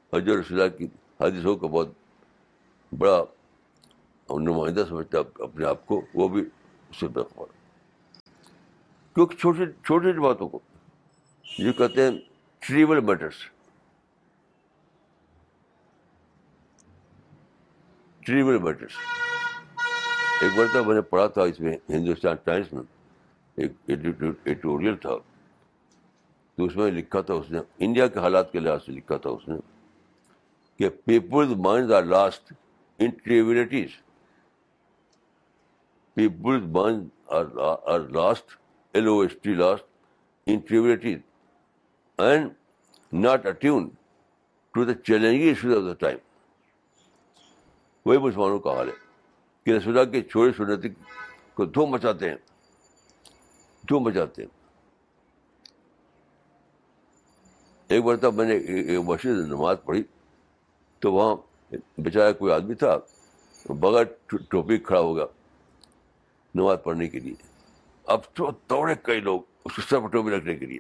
اور 0.10 0.20
جو 0.20 0.42
رسول 0.42 0.62
اللہ 0.62 0.78
کی 0.78 0.88
حدیثوں 1.20 1.56
کا 1.56 1.68
بہت 1.68 1.90
بڑا 2.92 3.24
نمائندہ 4.30 4.84
سمجھتا 4.90 5.20
اپنے 5.44 5.66
آپ 5.66 5.86
کو، 5.86 6.02
وہ 6.14 6.28
بھی 6.28 6.42
اس 6.90 7.00
سے 7.00 7.08
بے 7.08 7.22
خبر۔ 7.24 7.46
کیونکہ 9.14 9.38
چھوٹی 9.38 9.66
چھوٹی 9.84 10.20
باتوں 10.20 10.50
کو، 10.50 10.60
یہ 11.60 11.72
کہتے 11.72 12.04
ہیں 12.04 12.12
ٹریول 12.60 13.00
میٹرس 13.00 13.34
ٹریول 18.26 18.58
میٹرس 18.58 18.92
ایک 20.42 20.58
بار 20.58 20.66
تک 20.74 20.88
میں 20.88 20.96
نے 20.96 21.02
پڑھا 21.02 21.28
تھا، 21.28 21.42
اس 21.42 21.60
میں 21.60 21.78
ہندوستان 21.90 22.36
ٹائمس 22.44 22.74
میں 22.74 22.84
ایک 23.56 23.72
ایڈیٹوریل 23.88 24.96
تھا۔ 24.96 25.16
تو 26.56 26.66
اس 26.66 26.76
میں 26.76 26.92
لکھا 26.92 27.22
تھا 27.22 27.34
اس 27.34 27.52
نے، 27.52 27.60
انڈیا 27.78 28.08
کے 28.08 28.20
حالات 28.20 28.52
کے 28.52 28.60
لحاظ 28.60 28.86
سے 28.86 28.92
لکھا 28.92 29.18
تھا 29.18 29.30
اس 29.30 29.48
نے 29.48 29.56
کہ 30.78 30.90
people's 30.90 31.52
mind 31.58 31.92
are 31.92 32.04
lost 32.04 32.54
in 33.00 33.10
trivialities 33.24 33.90
people's 36.18 36.64
mind 36.72 37.10
are 37.30 38.00
lost 38.00 38.58
L 38.94 39.08
O 39.08 39.20
S 39.20 39.36
T 39.42 39.54
lost 39.54 39.86
in 40.48 40.60
and 42.20 42.50
not 43.12 43.46
attuned 43.46 43.90
to 44.74 44.86
the 44.86 44.94
challenge 44.94 45.42
issues 45.42 45.78
of 45.78 45.84
the 45.84 45.94
time 46.00 46.18
وہی 48.06 48.18
مسلمانوں 48.18 48.60
کا 48.60 48.76
حال 48.78 48.90
ہے 48.90 48.94
کہ 49.66 49.78
رسول 49.78 50.06
کے 50.12 50.22
چھوڑے 50.22 50.52
سنتی 50.58 50.90
کو 51.56 51.66
دھوم 51.66 51.92
مچاتے 51.92 52.30
ہیں 52.30 52.38
دھوم 53.84 54.04
مچاتے 54.04 54.42
ہیں 54.42 54.50
ایک 57.90 58.04
بار 58.04 58.16
تب 58.16 58.34
میں 58.34 58.46
نے 58.46 58.98
مسجد 58.98 59.48
نماز 59.48 59.78
پڑھی 59.86 60.04
تو 61.02 61.12
وہاں 61.12 61.36
بیچارا 61.98 62.32
کوئی 62.32 62.54
آدمی 62.54 62.74
تھا، 62.74 62.98
بغیر 63.70 64.36
ٹوپی 64.50 64.78
کھڑا 64.78 65.00
ہوگا 65.00 65.26
نماز 66.56 66.78
پڑھنے 66.84 67.08
کے 67.08 67.20
لیے۔ 67.20 67.34
اب 68.06 68.20
تو 68.34 68.52
دوڑے 68.70 68.96
کئی 69.04 69.20
لوگ 69.20 69.42
اس 69.66 69.76
کو 69.76 69.82
سب 69.82 70.12
ٹوپی 70.12 70.30
رکھنے 70.30 70.56
کے 70.56 70.66
لیے۔ 70.66 70.80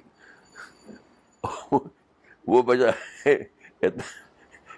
وہ 2.47 2.61
بچا 2.61 2.87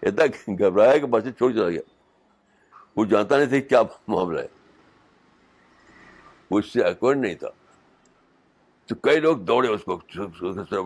اتنا 0.01 0.25
گھبرایا 0.47 0.97
کہ 0.97 1.05
مسجد 1.05 1.37
چھوڑ 1.37 1.51
چلا 1.51 1.69
گیا۔ 1.69 1.81
وہ 2.95 3.05
جانتا 3.05 3.37
نہیں 3.37 3.49
تھا 3.49 3.59
کیا 3.59 3.81
معاملہ 4.07 4.39
ہے۔ 4.39 4.47
وہ 6.51 6.59
اس 6.59 6.73
سے 6.73 6.83
اکوائنٹ 6.83 7.21
نہیں 7.21 7.35
تھا۔ 7.35 7.49
تو 8.85 8.95
کئی 8.95 9.19
لوگ 9.19 9.37
دوڑے 9.37 9.67
اس 9.67 9.81
کو 9.83 10.01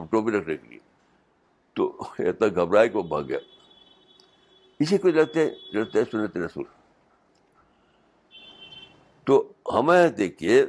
ٹوپی 0.05 0.31
رکھنے 0.31 0.57
کے 0.57 0.67
لیے۔ 0.67 0.79
تو 1.73 1.97
اتنا 2.19 2.47
گھبرائے 2.47 2.89
کہ 2.89 2.97
وہ 2.97 3.03
بھاگ 3.03 3.23
گیا۔ 3.23 3.39
اسی 4.81 4.97
کو 4.97 5.09
لگتے 5.09 5.49
لگتے 5.73 6.05
سنت 6.11 6.37
رسول۔ 6.37 6.63
تو 9.23 9.53
ہمیں 9.73 10.09
دیکھیے، 10.09 10.65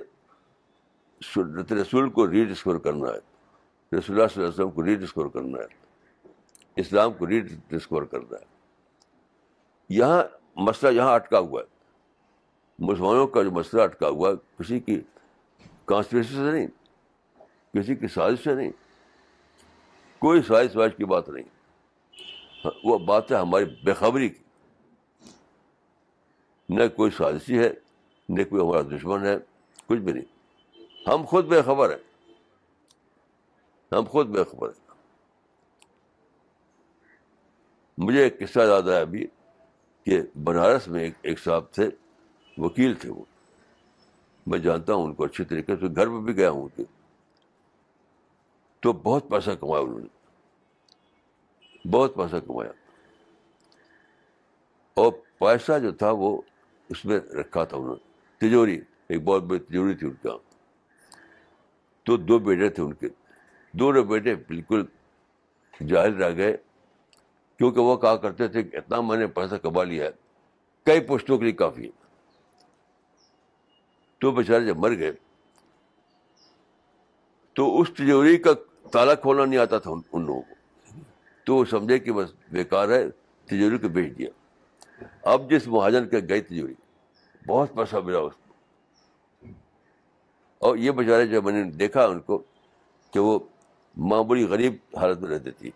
سنت 1.35 1.73
رسول 1.73 2.11
کو 2.11 2.31
ری 2.31 2.45
ڈسکور 2.45 2.77
کرنا 2.77 3.09
ہے۔ 3.09 3.19
رسول 3.19 3.93
اللہ 3.93 4.01
صلی 4.01 4.17
اللہ 4.17 4.45
علیہ 4.45 4.49
وسلم 4.49 4.71
کو 4.71 4.85
ری 4.85 4.95
ڈسکور 4.95 5.27
کرنا 5.27 5.59
ہے۔ 5.59 5.67
اسلام 6.77 7.13
کو 7.13 7.27
ری 7.27 7.41
ڈسکور 7.41 8.03
کرنا 8.03 8.37
ہے۔ 8.37 8.45
یہاں 9.89 10.23
مسئلہ 10.57 10.91
یہاں 10.93 11.15
اٹکا 11.15 11.39
ہوا 11.39 11.63
ہے۔ 11.63 11.67
مسلمانوں 12.79 13.27
کا 13.27 13.43
جو 13.43 13.51
مسئلہ 13.51 13.83
اٹکا 13.83 14.09
ہوا 14.09 14.31
ہے، 14.31 14.35
کسی 14.59 14.81
کی 14.81 15.01
کانسپریسی 15.85 16.35
سے 16.35 16.53
نہیں، 16.53 16.67
کسی 17.73 17.97
کی 17.97 18.09
سازش 18.09 18.45
سے 18.45 18.55
نہیں۔ 18.55 18.71
کوئی 20.19 20.43
سازش 20.43 20.77
واج 20.77 20.97
کی 20.97 21.05
بات 21.05 21.29
نہیں۔ 21.29 21.45
وہ 22.85 22.99
بات 22.99 23.33
ہے 23.33 23.37
ہماری 23.37 23.65
بےخبری 23.65 24.29
کی۔ 24.29 24.43
نہ 26.69 26.89
کوئی 26.97 27.11
سازشی 27.11 27.59
ہے، 27.59 27.73
نہ 28.29 28.43
کوئی 28.45 28.63
ہمارا 28.63 28.83
دشمن 28.83 29.27
ہے، 29.27 29.37
کچھ 29.87 29.99
بھی 29.99 30.13
نہیں۔ 30.13 30.25
ہم 31.09 31.25
خود 31.27 31.45
بے 31.45 31.63
خبر 31.63 31.91
ہیں۔ 31.91 32.33
ہم 33.93 34.05
خود 34.05 34.27
بے 34.27 34.45
خبر 34.45 34.69
ہیں۔ 34.69 34.95
مجھے 37.99 38.23
ایک 38.23 38.39
قصہ 38.41 38.61
یاد 38.61 38.89
آیا 38.89 39.01
ابھی 39.01 39.27
کہ 40.05 40.23
بنارس 40.45 40.89
میں 40.89 41.01
ایک 41.01 41.15
ایک 41.23 41.39
صاحب 41.39 41.65
تھے، 41.73 41.91
وکیل 42.59 42.95
تھے 42.95 43.11
وہ۔ 43.11 43.25
میں 44.47 44.59
جانتا 44.59 44.95
ہوں 44.95 45.05
ان 45.05 45.15
کو 45.15 45.25
اچھی 45.25 45.45
طریقے 45.45 45.77
سے، 45.77 45.87
گھر 45.97 46.07
میں 46.07 46.21
بھی 46.21 46.37
گیا 46.37 46.51
ہوں 46.51 46.69
کہ 46.77 46.85
تو 48.81 48.93
بہت 48.93 49.29
پیسہ 49.29 49.51
کمایا 49.51 49.83
انہوں 49.83 50.01
نے۔ 50.01 50.22
بہت 51.91 52.15
پیسہ 52.15 52.37
کمایا۔ 52.37 52.73
اور 54.95 55.13
پیسہ 55.39 55.79
جو 55.79 55.93
تھا 55.93 56.11
وہ 56.11 56.43
اس 56.89 57.05
میں 57.05 57.21
رکھا 57.21 57.65
تھا 57.65 57.77
انہوں 57.77 57.97
نے۔ 57.97 58.13
تجوری، 58.37 58.81
ایک 59.09 59.23
بہت 59.23 59.43
بڑی 59.43 59.59
تجوری 59.59 59.95
تھی 59.95 60.07
ان 60.07 60.15
کا۔ 60.15 60.37
تو 62.03 62.17
دو 62.17 62.39
بیٹے 62.39 62.69
تھے 62.69 62.83
ان 62.83 62.93
کے۔ 62.93 63.09
دونوں 63.73 64.05
بیٹے 64.05 64.35
بالکل 64.35 64.85
جاہل 65.87 66.23
رہ 66.23 66.37
گئے۔ 66.37 66.57
کیونکہ 67.59 67.81
وہ 67.81 67.97
کہا 67.97 68.17
کرتے 68.17 68.49
تھے 68.49 68.63
کہ 68.63 68.77
اتنا 68.77 69.01
میں 69.01 69.17
نے 69.17 69.27
پیسہ 69.27 69.55
کما 69.55 69.85
لیا 69.85 70.05
ہے۔ 70.05 70.11
کئی 70.87 71.01
پوسٹوں 71.01 71.39
کے 71.39 71.45
لیے 71.45 71.53
کافی 71.53 71.85
ہے۔ 71.85 71.91
تو 74.19 74.31
بیچارے 74.31 74.67
جب 74.67 74.77
مر 74.77 74.99
گئے۔ 74.99 75.13
تو 77.53 77.81
اس 77.81 77.89
تجوری 77.95 78.37
کا 78.37 78.51
تالا 78.93 79.15
کھولنا 79.15 79.45
نہیں 79.45 79.61
آتا 79.61 79.79
تھا 79.79 79.91
ان 79.91 80.27
لوگوں 80.27 80.43
کو۔ 80.43 80.62
تو 81.45 81.57
وہ 81.57 81.65
سمجھے 81.65 81.99
کہ 81.99 82.13
بس 82.13 82.33
بیکار 82.51 82.89
ہے، 82.89 83.11
تجوری 83.45 83.79
کو 83.79 83.89
بیچ 83.89 84.19
دیا۔ 84.19 84.31
اب 85.23 85.51
جس 85.51 85.69
مہاجن 85.69 86.09
کے 86.09 86.17
گئی 86.29 86.41
تجوری، 86.41 86.75
بہت 87.47 87.75
پیسہ 87.75 87.97
ملا 87.97 88.19
اس 88.19 88.33
کو۔ 88.33 88.55
اور 90.59 90.77
یہ 90.77 90.91
بیچارے 90.91 91.27
جب 91.27 91.45
میں 91.45 91.53
نے 91.53 91.71
دیکھا 91.71 92.07
ان 92.07 92.21
کو 92.21 92.43
کہ 93.11 93.21
وہ 93.21 93.39
ماں 93.97 94.23
بڑی 94.23 94.45
غریب 94.45 94.77
حالت 94.97 95.19
میں 95.19 95.31
رہتی 95.31 95.51
تھی۔ 95.51 95.71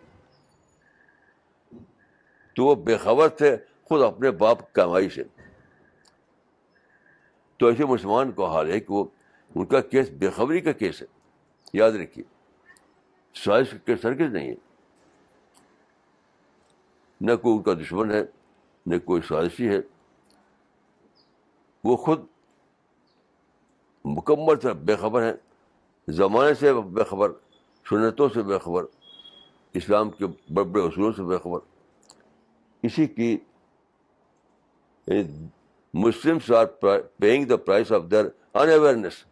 تو 2.54 2.64
وہ 2.64 2.74
بے 2.74 2.96
خبر 2.96 3.28
تھے، 3.28 3.56
خود 3.84 4.02
اپنے 4.02 4.30
باپ 4.30 4.72
کمائی 4.72 5.08
سے۔ 5.08 5.22
تو 7.56 7.66
ایسے 7.66 7.84
مسلمان 7.84 8.32
کو 8.32 8.46
حال 8.46 8.70
ہے 8.70 8.80
کہ 8.80 8.92
وہ، 8.92 9.04
ان 9.54 9.66
کا 9.66 9.80
کیس 9.80 10.10
بے 10.10 10.30
خبری 10.30 10.60
کا 10.60 10.72
کیس 10.72 11.02
ہے۔ 11.02 11.06
یاد 11.72 11.92
رکھیے 11.92 12.24
سائنس 13.34 13.70
کا 13.70 13.78
کیس 13.78 14.04
ہرگز 14.04 14.34
نہیں 14.34 14.48
ہے۔ 14.48 14.65
نہ 17.20 17.32
کوئی 17.42 17.56
ان 17.56 17.62
کا 17.62 17.74
دشمن 17.74 18.10
ہے، 18.10 18.24
نہ 18.86 18.98
کوئی 19.04 19.22
سازشی 19.28 19.68
ہے۔ 19.68 19.80
وہ 21.84 21.96
خود 21.96 22.26
مکمل 24.04 24.60
سے 24.60 24.72
بے 24.72 24.96
خبر 24.96 25.22
ہیں، 25.22 25.36
زمانے 26.08 26.54
سے 26.54 26.72
بے 26.74 27.04
خبر، 27.04 27.32
سنتوں 27.88 28.28
سے 28.34 28.42
بے 28.42 28.58
خبر، 28.58 28.84
اسلام 29.74 30.10
کے 30.10 30.26
بڑے 30.26 30.64
بڑے 30.64 30.82
اصولوں 30.82 31.12
سے 31.12 31.22
بے 31.22 31.38
خبر۔ 31.42 31.60
اسی 32.82 33.06
کی 33.06 33.36
Muslims 35.94 36.50
are 36.50 36.66
paying 37.18 37.44
the 37.46 37.56
price 37.56 37.92
of 37.92 38.02
their 38.10 38.24
unawareness 38.70 39.24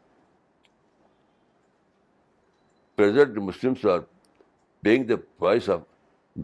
present 2.97 3.39
Muslims 3.39 3.87
are 3.87 3.99
paying 4.83 5.05
the 5.09 5.15
price 5.39 5.71
of 5.71 5.81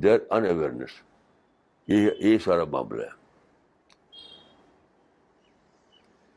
their 0.03 0.19
unawareness 0.47 1.03
یہ 1.87 2.11
یہ 2.19 2.39
سارا 2.39 2.65
معاملہ 2.65 3.03
ہے۔ 3.03 3.21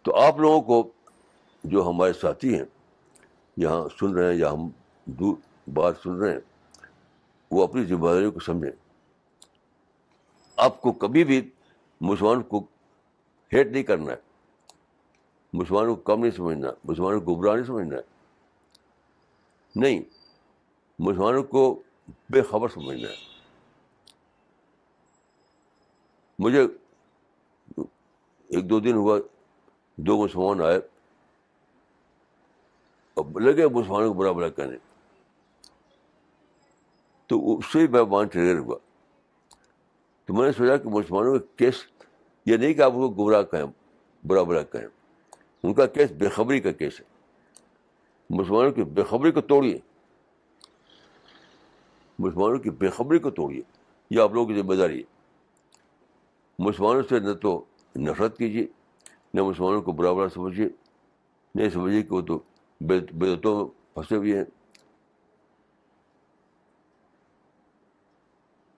تو 0.02 0.16
آپ 0.16 0.38
لوگوں 0.38 0.62
کو 0.62 0.92
جو 1.64 1.90
ہمارے 1.90 2.14
ساتھی 2.14 2.56
ہیں، 2.56 2.66
یہاں 3.58 3.88
سن 4.00 4.14
رہے 4.14 4.34
ہیں 4.34 4.40
یا 4.40 4.52
ہم 4.52 4.70
دور 5.06 5.36
بات 5.70 5.94
سن 6.04 6.16
رہے 6.16 6.32
ہیں، 6.32 6.40
وہ 7.52 7.64
اپنی 7.64 7.84
ذمہ 7.84 8.10
داری 8.10 8.32
کو 8.32 8.40
سمجھیں۔ 8.40 8.72
آپ 10.58 10.82
کو 10.82 10.92
کبھی 10.92 11.24
بھی 11.24 11.50
مسلمان 12.02 12.44
کو 12.44 12.60
ہیٹ 13.54 13.68
نہیں 13.68 13.84
کرنا 13.84 14.12
ہے۔ 14.12 14.18
مسلمانوں 15.54 15.96
کو 15.96 16.02
کم 16.02 16.22
نہیں 16.22 16.32
سمجھنا 16.32 16.68
مسلمانوں 16.84 17.22
کو 17.22 17.36
گمراہ 17.36 17.56
نہیں 17.56 17.66
سمجھنا 17.66 17.96
ہے۔ 17.96 18.02
نہیں 19.76 20.02
مسلمانوں 21.00 21.44
کو 21.44 21.84
بے 22.30 22.42
خبر 22.42 22.70
سمجھنا 22.70 23.10
ہے۔ 23.10 23.33
مجھے 26.44 26.68
ایک 28.48 28.70
دو 28.70 28.80
دن 28.80 28.94
ہوا، 28.94 29.20
دو 29.98 30.24
مسلمان 30.24 30.62
آئے۔ 30.62 30.78
اور 33.14 33.42
لگے 33.42 33.68
مسلمانوں 33.68 34.08
کو 34.08 34.14
برا 34.14 34.32
برا 34.32 34.50
کہنے۔ 34.50 34.78
تو 37.28 37.58
اس 37.58 37.66
سے 37.74 37.88
میں 37.88 38.04
مان 38.04 38.28
ٹریگر 38.28 38.60
ہوا۔ 38.60 38.78
تو 40.26 40.34
میں 40.34 40.46
نے 40.46 40.52
سوچا 40.52 40.78
کہ 40.78 40.90
مسلمانوں 40.90 41.40
کا 41.40 41.46
کیس، 41.56 41.76
یہ 42.46 42.58
نہیں 42.58 42.74
کہ 42.74 42.82
آپ 42.82 42.92
کو 42.92 43.10
گمراہ 43.10 43.42
کہیں، 43.42 43.64
برا 44.28 44.44
برا 44.44 44.64
کہیں۔ 44.64 44.88
ان 45.64 45.74
کا 45.74 45.86
کیس 45.86 46.12
بے 46.12 46.30
خبری 46.30 46.60
کا 46.60 46.72
کیس 46.72 47.00
ہے۔ 47.00 47.06
مسلمانوں 48.30 48.72
کی 48.72 48.84
بے 48.84 49.04
خبری 49.04 49.32
کو 49.32 49.42
توڑیے۔ 49.42 49.80
مسلمانوں 52.20 52.58
کی 52.58 52.70
بے 52.70 52.90
خبری 52.90 53.20
کو 53.20 53.30
توڑیے۔ 53.30 53.62
یہ 54.10 54.20
آپ 54.20 54.34
لوگوں 54.34 54.54
کی 54.54 54.62
ذمہ 54.62 54.74
داری 54.74 54.98
ہے۔ 54.98 55.13
مسلمانوں 56.60 57.02
سے 57.10 57.20
نہ 57.20 57.34
تو 57.42 57.64
نفرت 57.96 58.38
کیجیے، 58.38 58.66
نہ 59.34 59.42
مسلمانوں 59.42 59.82
کو 59.82 59.92
برا 59.92 60.12
برا 60.14 60.30
سمجھیے 60.34 60.68
نہیں 61.56 61.70
سمجھیے 61.70 62.02
کہ 62.04 62.14
وہ 62.14 62.22
تو 62.22 62.40
بےدتوں 62.82 63.56
میں 63.56 63.66
پھنسے 63.94 64.16
ہوئے 64.16 64.38
ہیں۔ 64.38 64.44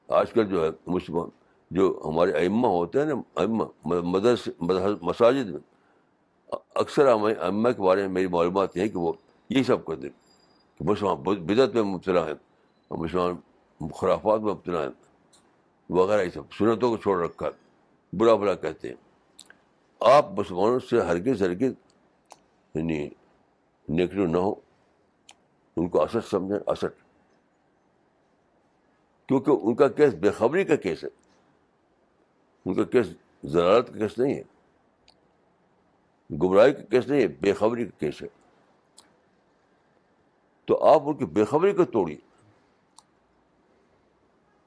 آج 0.09 0.31
کل 0.33 0.47
جو 0.47 0.63
ہے، 0.63 0.69
مسلمان 0.87 1.29
جو 1.71 1.87
ہمارے 2.05 2.31
ائمہ 2.37 2.67
ہوتے 2.67 2.99
ہیں 2.99 3.05
نا، 3.05 3.15
ائمہ، 3.41 3.63
مدرس 3.85 4.47
مساجد 5.01 5.49
میں، 5.49 5.59
اکثر 6.75 7.07
ائمہ 7.07 7.69
کے 7.69 7.81
بارے 7.81 8.01
میں 8.01 8.13
میری 8.13 8.27
معلومات 8.27 8.77
یہ 8.77 8.81
ہیں 8.81 8.89
کہ 8.89 8.97
وہ 8.97 9.13
یہی 9.49 9.63
سب 9.63 9.85
کرتے 9.85 10.09
کہ 10.79 10.89
مسلمان 10.89 11.45
بدعت 11.45 11.75
میں 11.75 11.83
مبتلا 11.83 12.25
ہیں، 12.27 12.33
اور 12.87 12.97
مسلمان 12.97 13.89
خرافات 13.99 14.39
میں 14.39 14.53
مبتلا 14.53 14.83
ہیں، 14.83 14.89
وغیرہ 15.89 16.21
یہ 16.23 16.29
سب، 16.33 16.53
سنتوں 16.57 16.89
کو 16.89 16.97
چھوڑ 16.97 17.21
رکھا 17.23 17.45
ہے۔ 17.47 17.64
برا 18.17 18.35
برا 18.35 18.55
کہتے 18.55 18.87
ہیں۔ 18.87 18.95
آپ 19.99 20.31
مسلمانوں 20.31 20.79
سے 20.79 21.01
ہرگز 21.01 21.41
ہرگز 21.41 21.73
یعنی 22.75 23.09
نگیٹو 23.89 24.25
نہ 24.25 24.37
ہو۔ 24.37 24.53
ان 25.77 25.89
کو 25.89 26.03
اثر 26.03 26.21
سمجھیں 26.21 26.59
اثر 26.67 26.87
کیونکہ 29.27 29.51
ان 29.63 29.75
کا 29.75 29.87
کیس 29.87 30.13
بےخبری 30.13 30.65
کا 30.65 30.75
کیس 30.75 31.03
ہے۔ 31.03 31.09
ان 32.65 32.73
کا 32.73 32.83
کیس 32.83 33.07
ضرارت 33.43 33.87
کا 33.87 33.99
کیس 33.99 34.17
نہیں 34.17 34.35
ہے۔ 34.35 34.43
گمراہی 36.35 36.73
کا 36.73 36.81
کیس 36.81 37.07
نہیں 37.07 37.21
ہے، 37.21 37.27
بے 37.27 37.53
خبری 37.53 37.85
کا 37.85 37.99
کیس 37.99 38.21
ہے۔ 38.21 38.27
تو 40.65 40.85
آپ 40.85 41.01
ان 41.05 41.17
کی 41.17 41.25
بے 41.25 41.45
خبری 41.45 41.71
کو 41.71 41.85
توڑیے۔ 41.85 42.34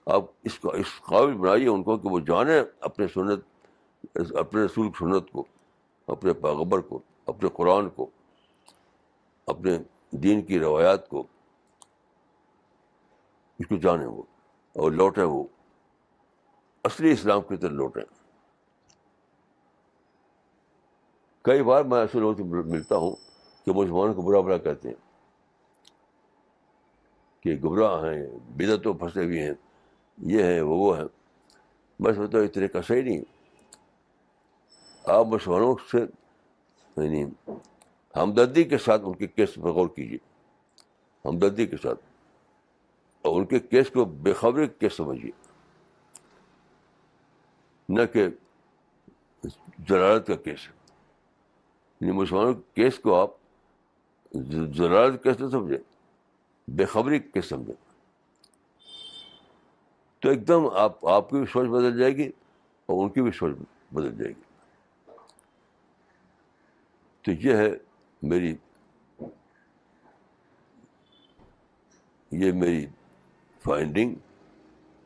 آپ 0.09 0.25
اس 0.44 0.59
کا 0.59 0.68
اس 0.75 1.01
قابل 1.03 1.33
بنائیے 1.33 1.68
ان 1.68 1.83
کو 1.83 1.97
کہ 1.97 2.09
وہ 2.09 2.21
جانیں 2.21 2.62
اپنے 2.81 3.09
سنت 3.09 3.44
اپنے 4.35 4.64
رسول 4.64 4.88
سنت 4.99 5.31
کو، 5.31 5.44
اپنے 6.07 6.33
پیغبر 6.33 6.81
کو، 6.81 6.99
اپنے 7.27 7.49
قرآن 7.49 7.88
کو، 7.88 8.11
اپنے 9.47 9.79
دین 10.11 10.42
کی 10.42 10.59
روایات 10.59 11.09
کو، 11.09 11.27
اس 13.59 13.66
کو 13.68 13.77
جانیں 13.77 14.07
وہ 14.07 14.23
اور 14.73 14.92
لوٹیں 14.92 15.25
وہ۔ 15.25 15.44
اصلی 16.85 17.12
اسلام 17.12 17.40
کی 17.40 17.57
طرح 17.57 17.71
لوٹیں۔ 17.71 18.05
کئی 21.42 21.62
بار 21.62 21.85
میں 21.85 21.99
ایسے 21.99 22.21
لوگوں 22.21 22.35
سے 22.35 22.42
ملتا 22.42 22.97
ہوں 22.97 23.16
کہ 23.64 23.73
مسلمانوں 23.73 24.14
کو 24.14 24.23
برا 24.23 24.40
برا 24.40 24.59
کہتے 24.59 24.88
ہیں 24.88 24.97
کہ 27.40 27.57
گمراہ 27.64 28.05
ہیں 28.05 28.27
بدتوں 28.49 28.94
پھنسے 28.94 29.25
ہوئے 29.25 29.42
ہیں۔ 29.42 29.55
یہ 30.20 30.42
ہیں 30.42 30.61
وہ 30.61 30.76
وہ 30.76 30.98
ہیں 30.98 31.04
میں 32.00 32.12
سمجھتا 32.12 32.38
ہوں 32.38 32.44
اس 32.44 32.52
طریقہ 32.52 32.78
صحیح 32.88 33.02
نہیں۔ 33.02 33.22
آپ 35.04 35.26
مسلمانوں 35.26 35.76
سے 35.92 35.98
یعنی 36.96 37.24
ہمدردی 38.16 38.64
کے 38.64 38.78
ساتھ 38.78 39.02
ان 39.04 39.14
کے 39.14 39.26
کیس 39.26 39.54
پر 39.54 39.68
غور 39.68 39.88
کیجیے۔ 39.88 40.18
ہمدردی 41.24 41.66
کے 41.66 41.76
ساتھ۔ 41.76 42.00
اور 43.22 43.40
ان 43.40 43.46
کے 43.46 43.59
کیس 43.59 43.90
کو 43.90 44.04
بےخبری 44.04 44.66
کیس 44.66 44.94
سمجھیے۔ 44.94 45.31
نہ 47.88 48.07
کہ 48.12 48.28
ضرارت 49.88 50.26
کا 50.26 50.37
کیس 50.37 50.59
یعنی 52.00 52.12
مسلمانوں 52.12 52.54
کے 52.54 52.61
کیس 52.74 52.98
کو 52.98 53.14
آپ 53.14 53.31
ضرارت 54.76 55.22
کیسے 55.22 55.50
سمجھیں 55.50 55.78
بےخبری 56.68 57.18
کیس 57.18 57.46
سمجھیں۔ 57.46 57.88
تو 60.20 60.28
ایک 60.28 60.48
دم 60.48 60.66
آپ 60.74 61.07
آپ 61.07 61.31
کی 61.31 61.37
بھی 61.37 61.46
سوچ 61.46 61.68
بدل 61.68 61.98
جائے 61.98 62.16
گی 62.16 62.28
اور 62.87 63.04
ان 63.04 63.09
کی 63.09 63.22
بھی 63.22 63.31
سوچ 63.31 63.54
بدل 63.92 64.16
جائے 64.16 64.33
گی۔ 64.33 64.42
تو 67.22 67.33
یہ 67.33 67.54
ہے 67.54 67.70
میری، 68.22 68.57
یہ 72.31 72.52
میری 72.52 72.87
فائنڈنگ 73.62 74.14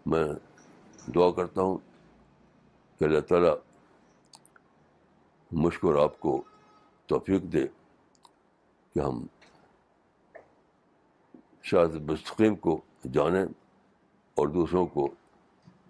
میں 0.06 0.24
دعا 1.14 1.30
کرتا 1.30 1.62
ہوں 1.62 1.78
کہ 2.98 3.04
اللہ 3.04 3.20
تعالیٰ 3.20 3.54
مشکور 5.52 5.94
آپ 6.02 6.20
کو 6.20 6.42
توفیق 7.06 7.42
دے 7.42 7.66
کہ 8.94 9.00
ہم 9.00 9.26
شاید 11.62 12.10
مستقیم 12.10 12.56
کو 12.56 12.80
جانیں۔ 13.12 13.46
اور 14.34 14.48
دوسروں 14.48 14.86
کو 14.86 15.08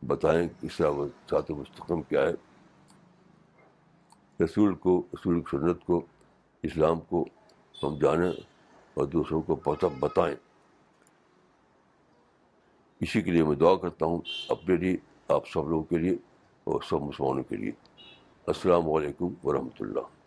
بتائیں 0.06 0.48
کہ 0.60 0.68
طرح 0.76 0.92
سات 1.30 1.50
مستقم 1.50 2.02
کیا 2.02 2.22
ہے۔ 2.22 2.32
رسول 4.44 4.74
کو، 4.74 5.02
رسول 5.12 5.40
کی 5.40 5.58
سنت 5.58 5.86
کو، 5.86 6.06
اسلام 6.62 7.00
کو 7.00 7.24
ہم 7.82 7.98
جانیں 7.98 8.32
اور 8.94 9.06
دوسروں 9.06 9.42
کو 9.42 9.54
پتہ 9.54 9.86
بتائیں۔ 10.00 10.36
اسی 13.00 13.22
کے 13.22 13.30
لیے 13.30 13.44
میں 13.44 13.56
دعا 13.56 13.74
کرتا 13.74 14.06
ہوں 14.06 14.20
اپنے 14.48 14.76
لیے، 14.76 14.96
آپ 15.28 15.48
سب 15.48 15.68
لوگوں 15.68 15.84
کے 15.84 15.98
لیے 15.98 16.16
اور 16.64 16.80
سب 16.82 17.00
مسلمانوں 17.00 17.42
کے 17.42 17.56
لیے۔ 17.56 17.72
السلام 18.46 18.90
علیکم 18.90 19.28
ورحمۃ 19.44 19.76
اللہ۔ 19.80 20.21